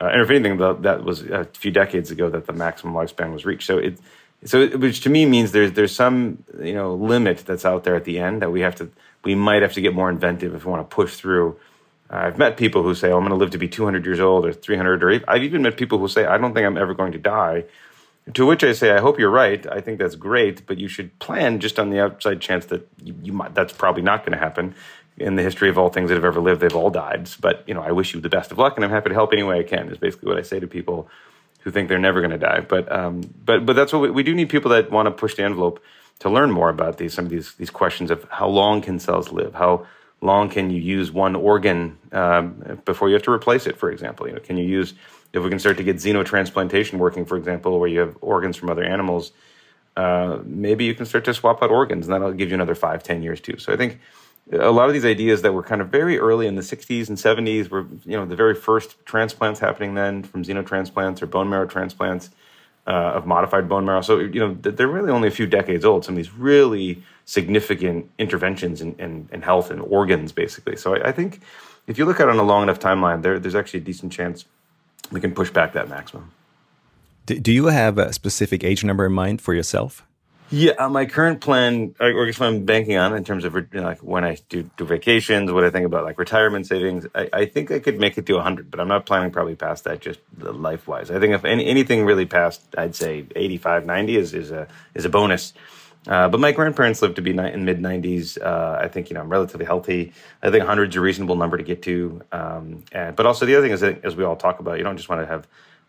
uh, 0.00 0.06
and 0.06 0.22
if 0.22 0.30
anything, 0.30 0.56
the, 0.56 0.74
that 0.74 1.04
was 1.04 1.22
a 1.22 1.44
few 1.52 1.72
decades 1.72 2.12
ago 2.12 2.30
that 2.30 2.46
the 2.46 2.52
maximum 2.52 2.94
lifespan 2.94 3.32
was 3.32 3.44
reached. 3.44 3.66
So 3.66 3.78
it, 3.78 3.98
so 4.44 4.62
it, 4.62 4.78
which 4.78 5.00
to 5.02 5.10
me 5.10 5.26
means 5.26 5.50
there's 5.50 5.72
there's 5.72 5.94
some 5.94 6.44
you 6.62 6.74
know 6.74 6.94
limit 6.94 7.38
that's 7.38 7.64
out 7.64 7.82
there 7.82 7.96
at 7.96 8.04
the 8.04 8.20
end 8.20 8.40
that 8.42 8.50
we 8.50 8.60
have 8.60 8.76
to 8.76 8.88
we 9.24 9.34
might 9.34 9.62
have 9.62 9.72
to 9.72 9.80
get 9.80 9.94
more 9.94 10.08
inventive 10.08 10.54
if 10.54 10.64
we 10.64 10.70
want 10.70 10.88
to 10.88 10.94
push 10.94 11.16
through. 11.16 11.58
I've 12.10 12.38
met 12.38 12.56
people 12.56 12.82
who 12.82 12.94
say, 12.94 13.10
oh, 13.10 13.18
"I'm 13.18 13.22
going 13.22 13.30
to 13.30 13.36
live 13.36 13.50
to 13.50 13.58
be 13.58 13.68
200 13.68 14.06
years 14.06 14.20
old 14.20 14.46
or 14.46 14.52
300," 14.52 15.02
or 15.02 15.20
I've 15.28 15.42
even 15.42 15.62
met 15.62 15.76
people 15.76 15.98
who 15.98 16.08
say, 16.08 16.24
"I 16.24 16.38
don't 16.38 16.54
think 16.54 16.64
I'm 16.66 16.78
ever 16.78 16.94
going 16.94 17.12
to 17.12 17.18
die." 17.18 17.64
To 18.34 18.46
which 18.46 18.62
I 18.64 18.72
say, 18.72 18.90
I 18.90 19.00
hope 19.00 19.18
you're 19.18 19.30
right. 19.30 19.66
I 19.66 19.80
think 19.80 19.98
that's 19.98 20.14
great, 20.14 20.66
but 20.66 20.78
you 20.78 20.88
should 20.88 21.18
plan 21.18 21.60
just 21.60 21.78
on 21.78 21.90
the 21.90 22.00
outside 22.00 22.40
chance 22.40 22.66
that 22.66 22.86
you, 23.02 23.14
you 23.22 23.32
might, 23.32 23.54
that's 23.54 23.72
probably 23.72 24.02
not 24.02 24.24
going 24.24 24.32
to 24.32 24.38
happen. 24.38 24.74
In 25.16 25.34
the 25.36 25.42
history 25.42 25.68
of 25.68 25.78
all 25.78 25.88
things 25.88 26.10
that 26.10 26.14
have 26.14 26.24
ever 26.24 26.40
lived, 26.40 26.60
they've 26.60 26.76
all 26.76 26.90
died. 26.90 27.28
But 27.40 27.64
you 27.66 27.74
know, 27.74 27.82
I 27.82 27.92
wish 27.92 28.14
you 28.14 28.20
the 28.20 28.28
best 28.28 28.52
of 28.52 28.58
luck, 28.58 28.76
and 28.76 28.84
I'm 28.84 28.90
happy 28.90 29.08
to 29.08 29.14
help 29.14 29.32
any 29.32 29.42
way 29.42 29.58
I 29.58 29.64
can. 29.64 29.88
Is 29.90 29.98
basically 29.98 30.28
what 30.28 30.38
I 30.38 30.42
say 30.42 30.60
to 30.60 30.68
people 30.68 31.08
who 31.60 31.72
think 31.72 31.88
they're 31.88 31.98
never 31.98 32.20
going 32.20 32.30
to 32.30 32.38
die. 32.38 32.60
But 32.60 32.90
um, 32.92 33.22
but 33.44 33.66
but 33.66 33.74
that's 33.74 33.92
what 33.92 34.02
we, 34.02 34.10
we 34.10 34.22
do 34.22 34.32
need 34.32 34.48
people 34.48 34.70
that 34.70 34.92
want 34.92 35.06
to 35.06 35.10
push 35.10 35.34
the 35.34 35.42
envelope 35.42 35.82
to 36.20 36.30
learn 36.30 36.52
more 36.52 36.68
about 36.68 36.98
these 36.98 37.14
some 37.14 37.24
of 37.24 37.30
these 37.32 37.54
these 37.54 37.70
questions 37.70 38.12
of 38.12 38.28
how 38.30 38.46
long 38.46 38.80
can 38.80 39.00
cells 39.00 39.32
live, 39.32 39.54
how 39.54 39.86
long 40.20 40.48
can 40.48 40.70
you 40.70 40.80
use 40.80 41.10
one 41.10 41.34
organ 41.34 41.98
um, 42.12 42.80
before 42.84 43.08
you 43.08 43.14
have 43.14 43.22
to 43.22 43.32
replace 43.32 43.66
it, 43.66 43.76
for 43.76 43.90
example. 43.90 44.26
You 44.26 44.34
know, 44.34 44.40
can 44.40 44.56
you 44.56 44.64
use 44.64 44.94
if 45.32 45.42
we 45.42 45.50
can 45.50 45.58
start 45.58 45.76
to 45.76 45.84
get 45.84 45.96
xenotransplantation 45.96 46.98
working, 46.98 47.24
for 47.24 47.36
example, 47.36 47.78
where 47.78 47.88
you 47.88 48.00
have 48.00 48.16
organs 48.20 48.56
from 48.56 48.70
other 48.70 48.84
animals, 48.84 49.32
uh, 49.96 50.38
maybe 50.44 50.84
you 50.84 50.94
can 50.94 51.06
start 51.06 51.24
to 51.24 51.34
swap 51.34 51.62
out 51.62 51.70
organs, 51.70 52.06
and 52.06 52.14
that'll 52.14 52.32
give 52.32 52.48
you 52.48 52.54
another 52.54 52.74
five, 52.74 53.02
ten 53.02 53.22
years 53.22 53.40
too. 53.40 53.58
So 53.58 53.72
I 53.72 53.76
think 53.76 53.98
a 54.52 54.70
lot 54.70 54.88
of 54.88 54.94
these 54.94 55.04
ideas 55.04 55.42
that 55.42 55.52
were 55.52 55.62
kind 55.62 55.80
of 55.80 55.88
very 55.88 56.18
early 56.18 56.46
in 56.46 56.54
the 56.54 56.62
60s 56.62 57.08
and 57.08 57.18
70s 57.18 57.68
were, 57.68 57.86
you 58.04 58.16
know, 58.16 58.24
the 58.24 58.36
very 58.36 58.54
first 58.54 59.04
transplants 59.04 59.60
happening 59.60 59.94
then 59.94 60.22
from 60.22 60.42
xenotransplants 60.42 61.20
or 61.20 61.26
bone 61.26 61.50
marrow 61.50 61.66
transplants 61.66 62.30
uh, 62.86 62.90
of 62.90 63.26
modified 63.26 63.68
bone 63.68 63.84
marrow. 63.84 64.00
So, 64.00 64.18
you 64.20 64.40
know, 64.40 64.54
they're 64.54 64.88
really 64.88 65.10
only 65.10 65.28
a 65.28 65.32
few 65.32 65.46
decades 65.46 65.84
old. 65.84 66.04
Some 66.04 66.14
of 66.14 66.16
these 66.16 66.32
really 66.32 67.02
significant 67.26 68.10
interventions 68.18 68.80
in, 68.80 68.94
in, 68.94 69.28
in 69.30 69.42
health 69.42 69.70
and 69.70 69.82
organs, 69.82 70.32
basically. 70.32 70.76
So 70.76 70.94
I, 70.94 71.08
I, 71.08 71.12
think 71.12 71.40
if 71.86 71.98
you 71.98 72.06
look 72.06 72.20
at 72.20 72.28
it 72.28 72.30
on 72.30 72.38
a 72.38 72.42
long 72.42 72.62
enough 72.62 72.80
timeline, 72.80 73.20
there, 73.20 73.38
there's 73.38 73.54
actually 73.54 73.80
a 73.80 73.84
decent 73.84 74.12
chance 74.12 74.46
we 75.10 75.20
can 75.20 75.34
push 75.34 75.50
back 75.50 75.72
that 75.72 75.88
maximum. 75.88 76.32
Do, 77.26 77.38
do 77.38 77.52
you 77.52 77.66
have 77.66 77.98
a 77.98 78.12
specific 78.12 78.64
age 78.64 78.84
number 78.84 79.06
in 79.06 79.12
mind 79.12 79.40
for 79.40 79.54
yourself? 79.54 80.04
Yeah, 80.50 80.72
uh, 80.78 80.88
my 80.88 81.04
current 81.04 81.42
plan, 81.42 81.94
or 82.00 82.24
guess 82.24 82.40
what 82.40 82.46
I'm 82.46 82.64
banking 82.64 82.96
on 82.96 83.14
in 83.14 83.22
terms 83.22 83.44
of 83.44 83.54
you 83.54 83.66
know, 83.74 83.82
like 83.82 83.98
when 83.98 84.24
I 84.24 84.38
do, 84.48 84.62
do 84.78 84.86
vacations, 84.86 85.52
what 85.52 85.62
I 85.62 85.68
think 85.68 85.84
about 85.84 86.04
like 86.04 86.18
retirement 86.18 86.66
savings, 86.66 87.06
I, 87.14 87.28
I, 87.34 87.44
think 87.44 87.70
I 87.70 87.80
could 87.80 88.00
make 88.00 88.16
it 88.16 88.24
to 88.26 88.34
100, 88.34 88.70
but 88.70 88.80
I'm 88.80 88.88
not 88.88 89.04
planning 89.04 89.30
probably 89.30 89.56
past 89.56 89.84
that 89.84 90.00
just 90.00 90.20
life 90.38 90.88
wise. 90.88 91.10
I 91.10 91.20
think 91.20 91.34
if 91.34 91.44
any, 91.44 91.66
anything 91.66 92.06
really 92.06 92.24
past, 92.24 92.62
I'd 92.78 92.94
say 92.94 93.26
85, 93.36 93.84
90 93.84 94.16
is, 94.16 94.32
is 94.32 94.50
a 94.50 94.66
is 94.94 95.04
a 95.04 95.10
bonus. 95.10 95.52
Uh, 96.08 96.28
but 96.28 96.40
my 96.40 96.52
grandparents 96.52 97.02
lived 97.02 97.16
to 97.16 97.22
be 97.22 97.34
ni- 97.34 97.52
in 97.52 97.64
mid 97.64 97.80
90s. 97.80 98.40
Uh, 98.40 98.78
I 98.80 98.88
think 98.88 99.10
you 99.10 99.14
know 99.14 99.20
I'm 99.20 99.28
relatively 99.28 99.66
healthy. 99.66 100.12
I 100.42 100.50
think 100.50 100.60
100 100.60 100.90
is 100.90 100.96
a 100.96 101.00
reasonable 101.00 101.36
number 101.36 101.58
to 101.58 101.62
get 101.62 101.82
to. 101.82 102.22
Um, 102.32 102.84
and, 102.92 103.14
but 103.14 103.26
also 103.26 103.44
the 103.44 103.54
other 103.54 103.66
thing 103.66 103.72
is 103.72 103.80
that 103.80 104.04
as 104.04 104.16
we 104.16 104.24
all 104.24 104.36
talk 104.36 104.58
about, 104.58 104.78
you 104.78 104.84
don't 104.84 104.96
just 104.96 105.08
want 105.08 105.20
to 105.20 105.26
have 105.26 105.46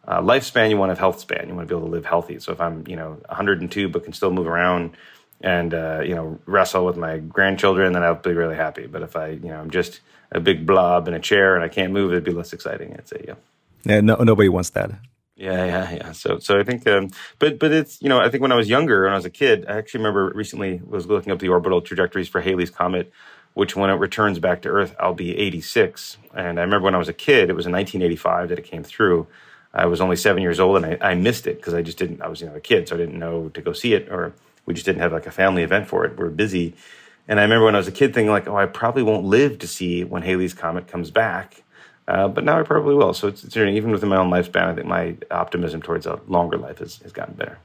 uh, 0.07 0.21
lifespan, 0.21 0.69
you 0.69 0.77
want 0.77 0.89
to 0.89 0.93
have 0.93 0.99
health 0.99 1.19
span. 1.19 1.47
You 1.47 1.55
want 1.55 1.67
to 1.67 1.73
be 1.73 1.77
able 1.77 1.87
to 1.87 1.93
live 1.93 2.05
healthy. 2.05 2.39
So 2.39 2.51
if 2.51 2.59
I'm, 2.59 2.85
you 2.87 2.95
know, 2.95 3.17
102 3.29 3.89
but 3.89 4.03
can 4.03 4.13
still 4.13 4.31
move 4.31 4.47
around 4.47 4.97
and 5.41 5.73
uh, 5.73 6.01
you 6.03 6.15
know 6.15 6.37
wrestle 6.45 6.85
with 6.85 6.97
my 6.97 7.17
grandchildren, 7.19 7.93
then 7.93 8.03
I'll 8.03 8.15
be 8.15 8.33
really 8.33 8.55
happy. 8.55 8.87
But 8.87 9.03
if 9.03 9.15
I, 9.15 9.29
you 9.29 9.49
know, 9.49 9.59
I'm 9.59 9.71
just 9.71 10.01
a 10.31 10.39
big 10.39 10.65
blob 10.65 11.07
in 11.07 11.13
a 11.13 11.19
chair 11.19 11.55
and 11.55 11.63
I 11.63 11.69
can't 11.69 11.93
move, 11.93 12.11
it'd 12.11 12.23
be 12.23 12.31
less 12.31 12.53
exciting. 12.53 12.93
I'd 12.93 13.07
say, 13.07 13.23
yeah. 13.27 13.35
Yeah, 13.85 14.01
no, 14.01 14.15
nobody 14.15 14.49
wants 14.49 14.71
that. 14.71 14.91
Yeah, 15.39 15.65
yeah, 15.65 15.91
yeah. 15.93 16.11
So, 16.11 16.39
so 16.39 16.59
I 16.59 16.63
think, 16.63 16.85
um, 16.87 17.11
but, 17.39 17.59
but 17.59 17.71
it's, 17.71 18.01
you 18.01 18.09
know, 18.09 18.19
I 18.19 18.29
think 18.29 18.41
when 18.41 18.51
I 18.51 18.55
was 18.55 18.69
younger, 18.69 19.03
when 19.03 19.13
I 19.13 19.15
was 19.15 19.25
a 19.25 19.29
kid, 19.29 19.65
I 19.69 19.77
actually 19.77 19.99
remember 19.99 20.31
recently 20.35 20.81
was 20.85 21.07
looking 21.07 21.31
up 21.31 21.39
the 21.39 21.47
orbital 21.47 21.81
trajectories 21.81 22.27
for 22.27 22.41
Halley's 22.41 22.69
Comet, 22.69 23.13
which 23.53 23.75
when 23.75 23.89
it 23.89 23.93
returns 23.93 24.39
back 24.39 24.61
to 24.63 24.69
Earth, 24.69 24.95
I'll 24.99 25.13
be 25.15 25.37
86. 25.37 26.17
And 26.35 26.59
I 26.59 26.63
remember 26.63 26.85
when 26.85 26.95
I 26.95 26.99
was 26.99 27.07
a 27.07 27.13
kid, 27.13 27.49
it 27.49 27.55
was 27.55 27.67
in 27.67 27.71
1985 27.71 28.49
that 28.49 28.59
it 28.59 28.65
came 28.65 28.83
through. 28.83 29.27
I 29.73 29.85
was 29.85 30.01
only 30.01 30.17
seven 30.17 30.43
years 30.43 30.59
old 30.59 30.83
and 30.83 31.01
I, 31.01 31.11
I 31.11 31.15
missed 31.15 31.47
it 31.47 31.57
because 31.57 31.73
I 31.73 31.83
just 31.83 31.97
didn't, 31.97 32.21
I 32.21 32.27
was, 32.29 32.41
you 32.41 32.47
know, 32.47 32.55
a 32.55 32.61
kid, 32.61 32.89
so 32.89 32.95
I 32.95 32.99
didn't 32.99 33.19
know 33.19 33.49
to 33.49 33.61
go 33.61 33.73
see 33.73 33.93
it 33.95 34.09
or 34.11 34.33
we 34.65 34.75
just 34.75 34.85
didn't 34.85 35.01
have 35.01 35.13
like 35.13 35.27
a 35.27 35.31
family 35.31 35.63
event 35.63 35.87
for 35.87 36.05
it. 36.05 36.17
We 36.19 36.25
are 36.25 36.29
busy. 36.31 36.75
And 37.29 37.39
I 37.39 37.43
remember 37.43 37.65
when 37.65 37.75
I 37.75 37.79
was 37.79 37.87
a 37.89 37.93
kid 37.93 38.13
thinking 38.13 38.31
like, 38.31 38.47
oh, 38.47 38.57
I 38.57 38.65
probably 38.65 39.03
won't 39.03 39.25
live 39.25 39.59
to 39.59 39.67
see 39.67 40.03
when 40.03 40.23
Halley's 40.23 40.53
Comet 40.53 40.87
comes 40.87 41.11
back. 41.11 41.63
Uh, 42.09 42.27
but 42.27 42.43
now 42.43 42.59
I 42.59 42.63
probably 42.63 42.95
will. 42.95 43.13
So 43.13 43.27
it's, 43.27 43.43
it's, 43.43 43.55
even 43.55 43.91
within 43.91 44.09
my 44.09 44.17
own 44.17 44.31
lifespan, 44.31 44.63
I 44.63 44.73
think 44.73 44.87
my 44.87 45.15
optimism 45.29 45.81
towards 45.81 46.07
a 46.07 46.19
longer 46.27 46.57
life 46.57 46.79
has, 46.79 46.97
has 46.97 47.11
gotten 47.11 47.35
better. 47.35 47.59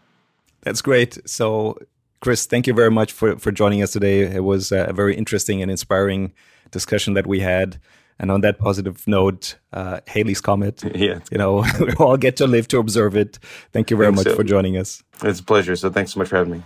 That's 0.60 0.82
great. 0.82 1.18
So 1.26 1.78
Chris, 2.20 2.44
thank 2.44 2.66
you 2.66 2.74
very 2.74 2.90
much 2.90 3.10
for, 3.10 3.38
for 3.38 3.50
joining 3.50 3.82
us 3.82 3.92
today. 3.92 4.20
It 4.20 4.44
was 4.44 4.70
a 4.70 4.92
very 4.92 5.16
interesting 5.16 5.62
and 5.62 5.70
inspiring 5.70 6.32
discussion 6.70 7.14
that 7.14 7.26
we 7.26 7.40
had. 7.40 7.80
And 8.18 8.30
on 8.30 8.42
that 8.42 8.58
positive 8.58 9.06
note, 9.08 9.56
uh, 9.72 10.00
Halley's 10.06 10.40
Comet, 10.40 10.84
yeah. 10.94 11.20
you 11.32 11.38
know, 11.38 11.64
we 11.80 11.92
all 11.98 12.16
get 12.18 12.36
to 12.36 12.46
live 12.46 12.68
to 12.68 12.78
observe 12.78 13.16
it. 13.16 13.38
Thank 13.72 13.90
you 13.90 13.96
very 13.96 14.12
much 14.12 14.24
so. 14.24 14.36
for 14.36 14.44
joining 14.44 14.76
us. 14.76 15.02
It's 15.22 15.40
a 15.40 15.42
pleasure. 15.42 15.74
So 15.74 15.90
thanks 15.90 16.12
so 16.12 16.20
much 16.20 16.28
for 16.28 16.36
having 16.36 16.52
me. 16.52 16.62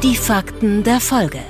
Die 0.00 0.14
Fakten 0.14 0.82
der 0.82 1.00
Folge. 1.00 1.40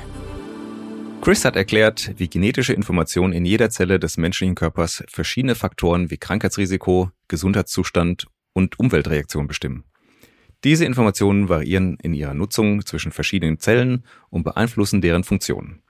Chris 1.25 1.43
hat 1.43 1.55
erklärt, 1.55 2.13
wie 2.17 2.29
genetische 2.29 2.73
Informationen 2.73 3.33
in 3.33 3.45
jeder 3.45 3.71
Zelle 3.71 3.97
des 3.97 4.17
menschlichen 4.17 4.53
Körpers 4.53 5.03
verschiedene 5.07 5.55
Faktoren 5.55 6.11
wie 6.11 6.17
Krankheitsrisiko, 6.17 7.09
Gesundheitszustand 7.27 8.27
und 8.53 8.77
Umweltreaktion 8.77 9.47
bestimmen. 9.47 9.85
Diese 10.63 10.85
Informationen 10.85 11.49
variieren 11.49 11.97
in 12.03 12.13
ihrer 12.13 12.35
Nutzung 12.35 12.85
zwischen 12.85 13.11
verschiedenen 13.11 13.57
Zellen 13.57 14.03
und 14.29 14.43
beeinflussen 14.43 15.01
deren 15.01 15.23
Funktionen. 15.23 15.81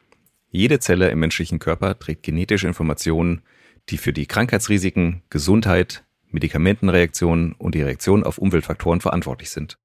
Jede 0.51 0.79
Zelle 0.79 1.09
im 1.09 1.19
menschlichen 1.19 1.59
Körper 1.59 1.99
trägt 1.99 2.23
genetische 2.23 2.67
Informationen, 2.67 3.41
die 3.89 3.97
für 3.97 4.13
die 4.13 4.27
Krankheitsrisiken, 4.27 5.21
Gesundheit, 5.29 6.05
Medikamentenreaktionen 6.31 7.51
und 7.51 7.75
die 7.75 7.81
Reaktion 7.81 8.23
auf 8.23 8.37
Umweltfaktoren 8.37 9.01
verantwortlich 9.01 9.49
sind. 9.49 9.77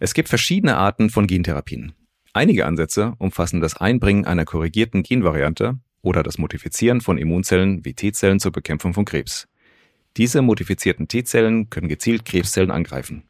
Es 0.00 0.14
gibt 0.14 0.30
verschiedene 0.30 0.78
Arten 0.78 1.10
von 1.10 1.26
Gentherapien. 1.26 1.92
Einige 2.36 2.66
Ansätze 2.66 3.14
umfassen 3.16 3.62
das 3.62 3.78
Einbringen 3.78 4.26
einer 4.26 4.44
korrigierten 4.44 5.02
Genvariante 5.02 5.78
oder 6.02 6.22
das 6.22 6.36
Modifizieren 6.36 7.00
von 7.00 7.16
Immunzellen 7.16 7.82
wie 7.86 7.94
T-Zellen 7.94 8.40
zur 8.40 8.52
Bekämpfung 8.52 8.92
von 8.92 9.06
Krebs. 9.06 9.48
Diese 10.18 10.42
modifizierten 10.42 11.08
T-Zellen 11.08 11.70
können 11.70 11.88
gezielt 11.88 12.26
Krebszellen 12.26 12.70
angreifen. 12.70 13.22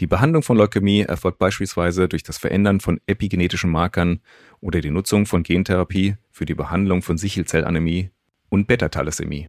Die 0.00 0.06
Behandlung 0.06 0.42
von 0.42 0.58
Leukämie 0.58 1.00
erfolgt 1.00 1.38
beispielsweise 1.38 2.08
durch 2.08 2.24
das 2.24 2.36
Verändern 2.36 2.80
von 2.80 3.00
epigenetischen 3.06 3.70
Markern 3.70 4.20
oder 4.60 4.82
die 4.82 4.90
Nutzung 4.90 5.24
von 5.24 5.42
Gentherapie 5.42 6.16
für 6.30 6.44
die 6.44 6.52
Behandlung 6.52 7.00
von 7.00 7.16
Sichelzellanämie 7.16 8.10
und 8.50 8.66
Beta-Thalassämie. 8.66 9.46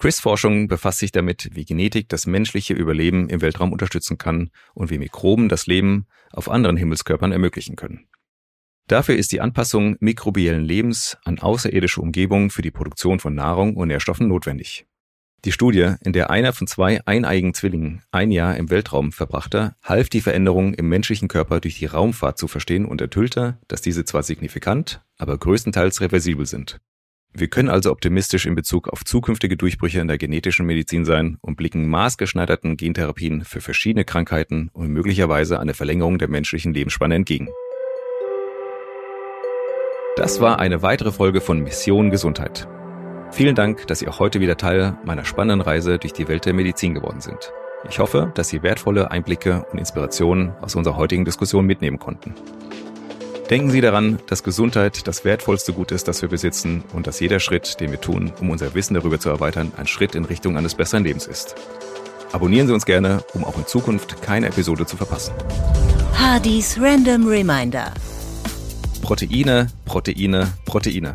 Chris 0.00 0.18
Forschung 0.18 0.66
befasst 0.66 1.00
sich 1.00 1.12
damit, 1.12 1.50
wie 1.52 1.66
Genetik 1.66 2.08
das 2.08 2.24
menschliche 2.24 2.72
Überleben 2.72 3.28
im 3.28 3.42
Weltraum 3.42 3.70
unterstützen 3.70 4.16
kann 4.16 4.48
und 4.72 4.88
wie 4.88 4.96
Mikroben 4.96 5.50
das 5.50 5.66
Leben 5.66 6.06
auf 6.32 6.50
anderen 6.50 6.78
Himmelskörpern 6.78 7.32
ermöglichen 7.32 7.76
können. 7.76 8.08
Dafür 8.86 9.16
ist 9.16 9.30
die 9.30 9.42
Anpassung 9.42 9.96
mikrobiellen 10.00 10.64
Lebens 10.64 11.18
an 11.24 11.38
außerirdische 11.38 12.00
Umgebungen 12.00 12.48
für 12.48 12.62
die 12.62 12.70
Produktion 12.70 13.20
von 13.20 13.34
Nahrung 13.34 13.76
und 13.76 13.88
Nährstoffen 13.88 14.26
notwendig. 14.26 14.86
Die 15.44 15.52
Studie, 15.52 15.96
in 16.02 16.14
der 16.14 16.30
einer 16.30 16.54
von 16.54 16.66
zwei 16.66 17.02
eineigen 17.04 17.52
Zwillingen 17.52 18.02
ein 18.10 18.30
Jahr 18.30 18.56
im 18.56 18.70
Weltraum 18.70 19.12
verbrachte, 19.12 19.76
half 19.82 20.08
die 20.08 20.22
Veränderungen 20.22 20.72
im 20.72 20.88
menschlichen 20.88 21.28
Körper 21.28 21.60
durch 21.60 21.78
die 21.78 21.84
Raumfahrt 21.84 22.38
zu 22.38 22.48
verstehen 22.48 22.86
und 22.86 23.02
enthüllte, 23.02 23.58
dass 23.68 23.82
diese 23.82 24.06
zwar 24.06 24.22
signifikant, 24.22 25.02
aber 25.18 25.36
größtenteils 25.36 26.00
reversibel 26.00 26.46
sind. 26.46 26.80
Wir 27.32 27.48
können 27.48 27.68
also 27.68 27.92
optimistisch 27.92 28.46
in 28.46 28.56
Bezug 28.56 28.88
auf 28.88 29.04
zukünftige 29.04 29.56
Durchbrüche 29.56 30.00
in 30.00 30.08
der 30.08 30.18
genetischen 30.18 30.66
Medizin 30.66 31.04
sein 31.04 31.38
und 31.40 31.56
blicken 31.56 31.88
maßgeschneiderten 31.88 32.76
Gentherapien 32.76 33.44
für 33.44 33.60
verschiedene 33.60 34.04
Krankheiten 34.04 34.68
und 34.72 34.88
möglicherweise 34.88 35.60
eine 35.60 35.74
Verlängerung 35.74 36.18
der 36.18 36.28
menschlichen 36.28 36.74
Lebensspanne 36.74 37.14
entgegen. 37.14 37.48
Das 40.16 40.40
war 40.40 40.58
eine 40.58 40.82
weitere 40.82 41.12
Folge 41.12 41.40
von 41.40 41.60
Mission 41.60 42.10
Gesundheit. 42.10 42.68
Vielen 43.30 43.54
Dank, 43.54 43.86
dass 43.86 44.00
Sie 44.00 44.08
auch 44.08 44.18
heute 44.18 44.40
wieder 44.40 44.56
Teil 44.56 44.98
meiner 45.04 45.24
spannenden 45.24 45.60
Reise 45.60 45.98
durch 45.98 46.12
die 46.12 46.26
Welt 46.26 46.46
der 46.46 46.52
Medizin 46.52 46.94
geworden 46.94 47.20
sind. 47.20 47.52
Ich 47.88 48.00
hoffe, 48.00 48.32
dass 48.34 48.48
Sie 48.48 48.64
wertvolle 48.64 49.12
Einblicke 49.12 49.64
und 49.70 49.78
Inspirationen 49.78 50.52
aus 50.60 50.74
unserer 50.74 50.96
heutigen 50.96 51.24
Diskussion 51.24 51.64
mitnehmen 51.64 52.00
konnten. 52.00 52.34
Denken 53.50 53.72
Sie 53.72 53.80
daran, 53.80 54.20
dass 54.28 54.44
Gesundheit 54.44 55.08
das 55.08 55.24
wertvollste 55.24 55.72
Gut 55.72 55.90
ist, 55.90 56.06
das 56.06 56.22
wir 56.22 56.28
besitzen 56.28 56.84
und 56.92 57.08
dass 57.08 57.18
jeder 57.18 57.40
Schritt, 57.40 57.80
den 57.80 57.90
wir 57.90 58.00
tun, 58.00 58.30
um 58.40 58.48
unser 58.48 58.76
Wissen 58.76 58.94
darüber 58.94 59.18
zu 59.18 59.28
erweitern, 59.28 59.72
ein 59.76 59.88
Schritt 59.88 60.14
in 60.14 60.24
Richtung 60.24 60.56
eines 60.56 60.76
besseren 60.76 61.02
Lebens 61.02 61.26
ist. 61.26 61.56
Abonnieren 62.30 62.68
Sie 62.68 62.72
uns 62.72 62.86
gerne, 62.86 63.24
um 63.34 63.42
auch 63.42 63.58
in 63.58 63.66
Zukunft 63.66 64.22
keine 64.22 64.46
Episode 64.46 64.86
zu 64.86 64.96
verpassen. 64.96 65.34
Hardys 66.14 66.78
Random 66.80 67.26
Reminder. 67.26 67.92
Proteine, 69.02 69.66
Proteine, 69.84 70.52
Proteine. 70.64 71.12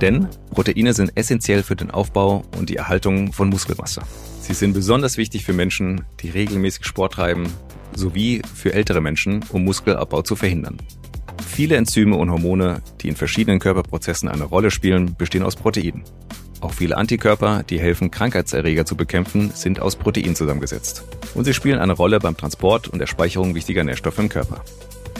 Denn 0.00 0.26
Proteine 0.52 0.94
sind 0.94 1.14
essentiell 1.16 1.62
für 1.62 1.76
den 1.76 1.90
Aufbau 1.90 2.44
und 2.56 2.70
die 2.70 2.76
Erhaltung 2.76 3.34
von 3.34 3.50
Muskelmasse. 3.50 4.00
Sie 4.40 4.54
sind 4.54 4.72
besonders 4.72 5.18
wichtig 5.18 5.44
für 5.44 5.52
Menschen, 5.52 6.06
die 6.20 6.30
regelmäßig 6.30 6.86
Sport 6.86 7.12
treiben, 7.12 7.52
sowie 7.94 8.40
für 8.54 8.72
ältere 8.72 9.02
Menschen, 9.02 9.44
um 9.50 9.64
Muskelabbau 9.64 10.22
zu 10.22 10.34
verhindern. 10.34 10.78
Viele 11.46 11.76
Enzyme 11.76 12.16
und 12.16 12.30
Hormone, 12.30 12.82
die 13.00 13.08
in 13.08 13.16
verschiedenen 13.16 13.58
Körperprozessen 13.58 14.28
eine 14.28 14.44
Rolle 14.44 14.70
spielen, 14.70 15.16
bestehen 15.16 15.42
aus 15.42 15.56
Proteinen. 15.56 16.04
Auch 16.60 16.72
viele 16.72 16.96
Antikörper, 16.96 17.62
die 17.62 17.78
helfen, 17.78 18.10
Krankheitserreger 18.10 18.84
zu 18.84 18.96
bekämpfen, 18.96 19.50
sind 19.54 19.80
aus 19.80 19.96
Protein 19.96 20.34
zusammengesetzt. 20.34 21.04
Und 21.34 21.44
sie 21.44 21.54
spielen 21.54 21.78
eine 21.78 21.92
Rolle 21.92 22.18
beim 22.18 22.36
Transport 22.36 22.88
und 22.88 22.98
der 22.98 23.06
Speicherung 23.06 23.54
wichtiger 23.54 23.84
Nährstoffe 23.84 24.18
im 24.18 24.28
Körper. 24.28 24.64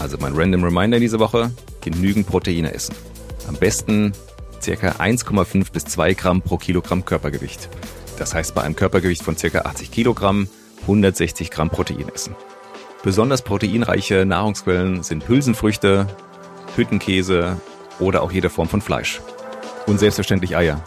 Also 0.00 0.16
mein 0.18 0.34
Random 0.34 0.64
Reminder 0.64 0.98
diese 0.98 1.18
Woche, 1.18 1.52
genügend 1.80 2.26
Proteine 2.26 2.74
essen. 2.74 2.94
Am 3.46 3.54
besten 3.56 4.12
ca. 4.64 4.70
1,5 4.70 5.72
bis 5.72 5.84
2 5.84 6.14
Gramm 6.14 6.42
pro 6.42 6.56
Kilogramm 6.56 7.04
Körpergewicht. 7.04 7.68
Das 8.18 8.34
heißt 8.34 8.54
bei 8.54 8.62
einem 8.62 8.76
Körpergewicht 8.76 9.22
von 9.22 9.36
ca. 9.36 9.60
80 9.60 9.90
Kilogramm 9.90 10.48
160 10.82 11.50
Gramm 11.50 11.70
Protein 11.70 12.08
essen. 12.12 12.34
Besonders 13.02 13.42
proteinreiche 13.42 14.26
Nahrungsquellen 14.26 15.02
sind 15.02 15.28
Hülsenfrüchte, 15.28 16.06
Hüttenkäse 16.76 17.56
oder 18.00 18.22
auch 18.22 18.32
jede 18.32 18.50
Form 18.50 18.68
von 18.68 18.80
Fleisch. 18.80 19.20
Und 19.86 19.98
selbstverständlich 19.98 20.56
Eier. 20.56 20.82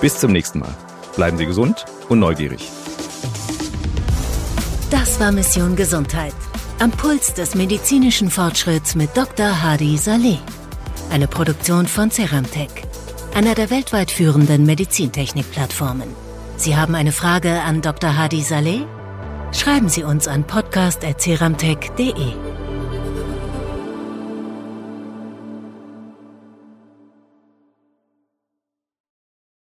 Bis 0.00 0.18
zum 0.18 0.32
nächsten 0.32 0.60
Mal. 0.60 0.74
Bleiben 1.14 1.36
Sie 1.36 1.46
gesund 1.46 1.84
und 2.08 2.18
neugierig. 2.18 2.70
Das 4.90 5.20
war 5.20 5.30
Mission 5.30 5.76
Gesundheit. 5.76 6.34
Am 6.80 6.90
Puls 6.90 7.34
des 7.34 7.54
medizinischen 7.54 8.30
Fortschritts 8.30 8.94
mit 8.94 9.16
Dr. 9.16 9.62
Hadi 9.62 9.96
Saleh. 9.96 10.38
Eine 11.10 11.28
Produktion 11.28 11.86
von 11.86 12.10
Ceramtech, 12.10 12.70
einer 13.34 13.54
der 13.54 13.70
weltweit 13.70 14.10
führenden 14.10 14.66
Medizintechnik-Plattformen. 14.66 16.08
Sie 16.56 16.76
haben 16.76 16.94
eine 16.94 17.12
Frage 17.12 17.60
an 17.60 17.82
Dr. 17.82 18.16
Hadi 18.16 18.42
Saleh? 18.42 18.86
Schreiben 19.54 19.88
Sie 19.88 20.02
uns 20.02 20.28
an 20.28 20.44
podcast.ceramtech.de. 20.44 22.53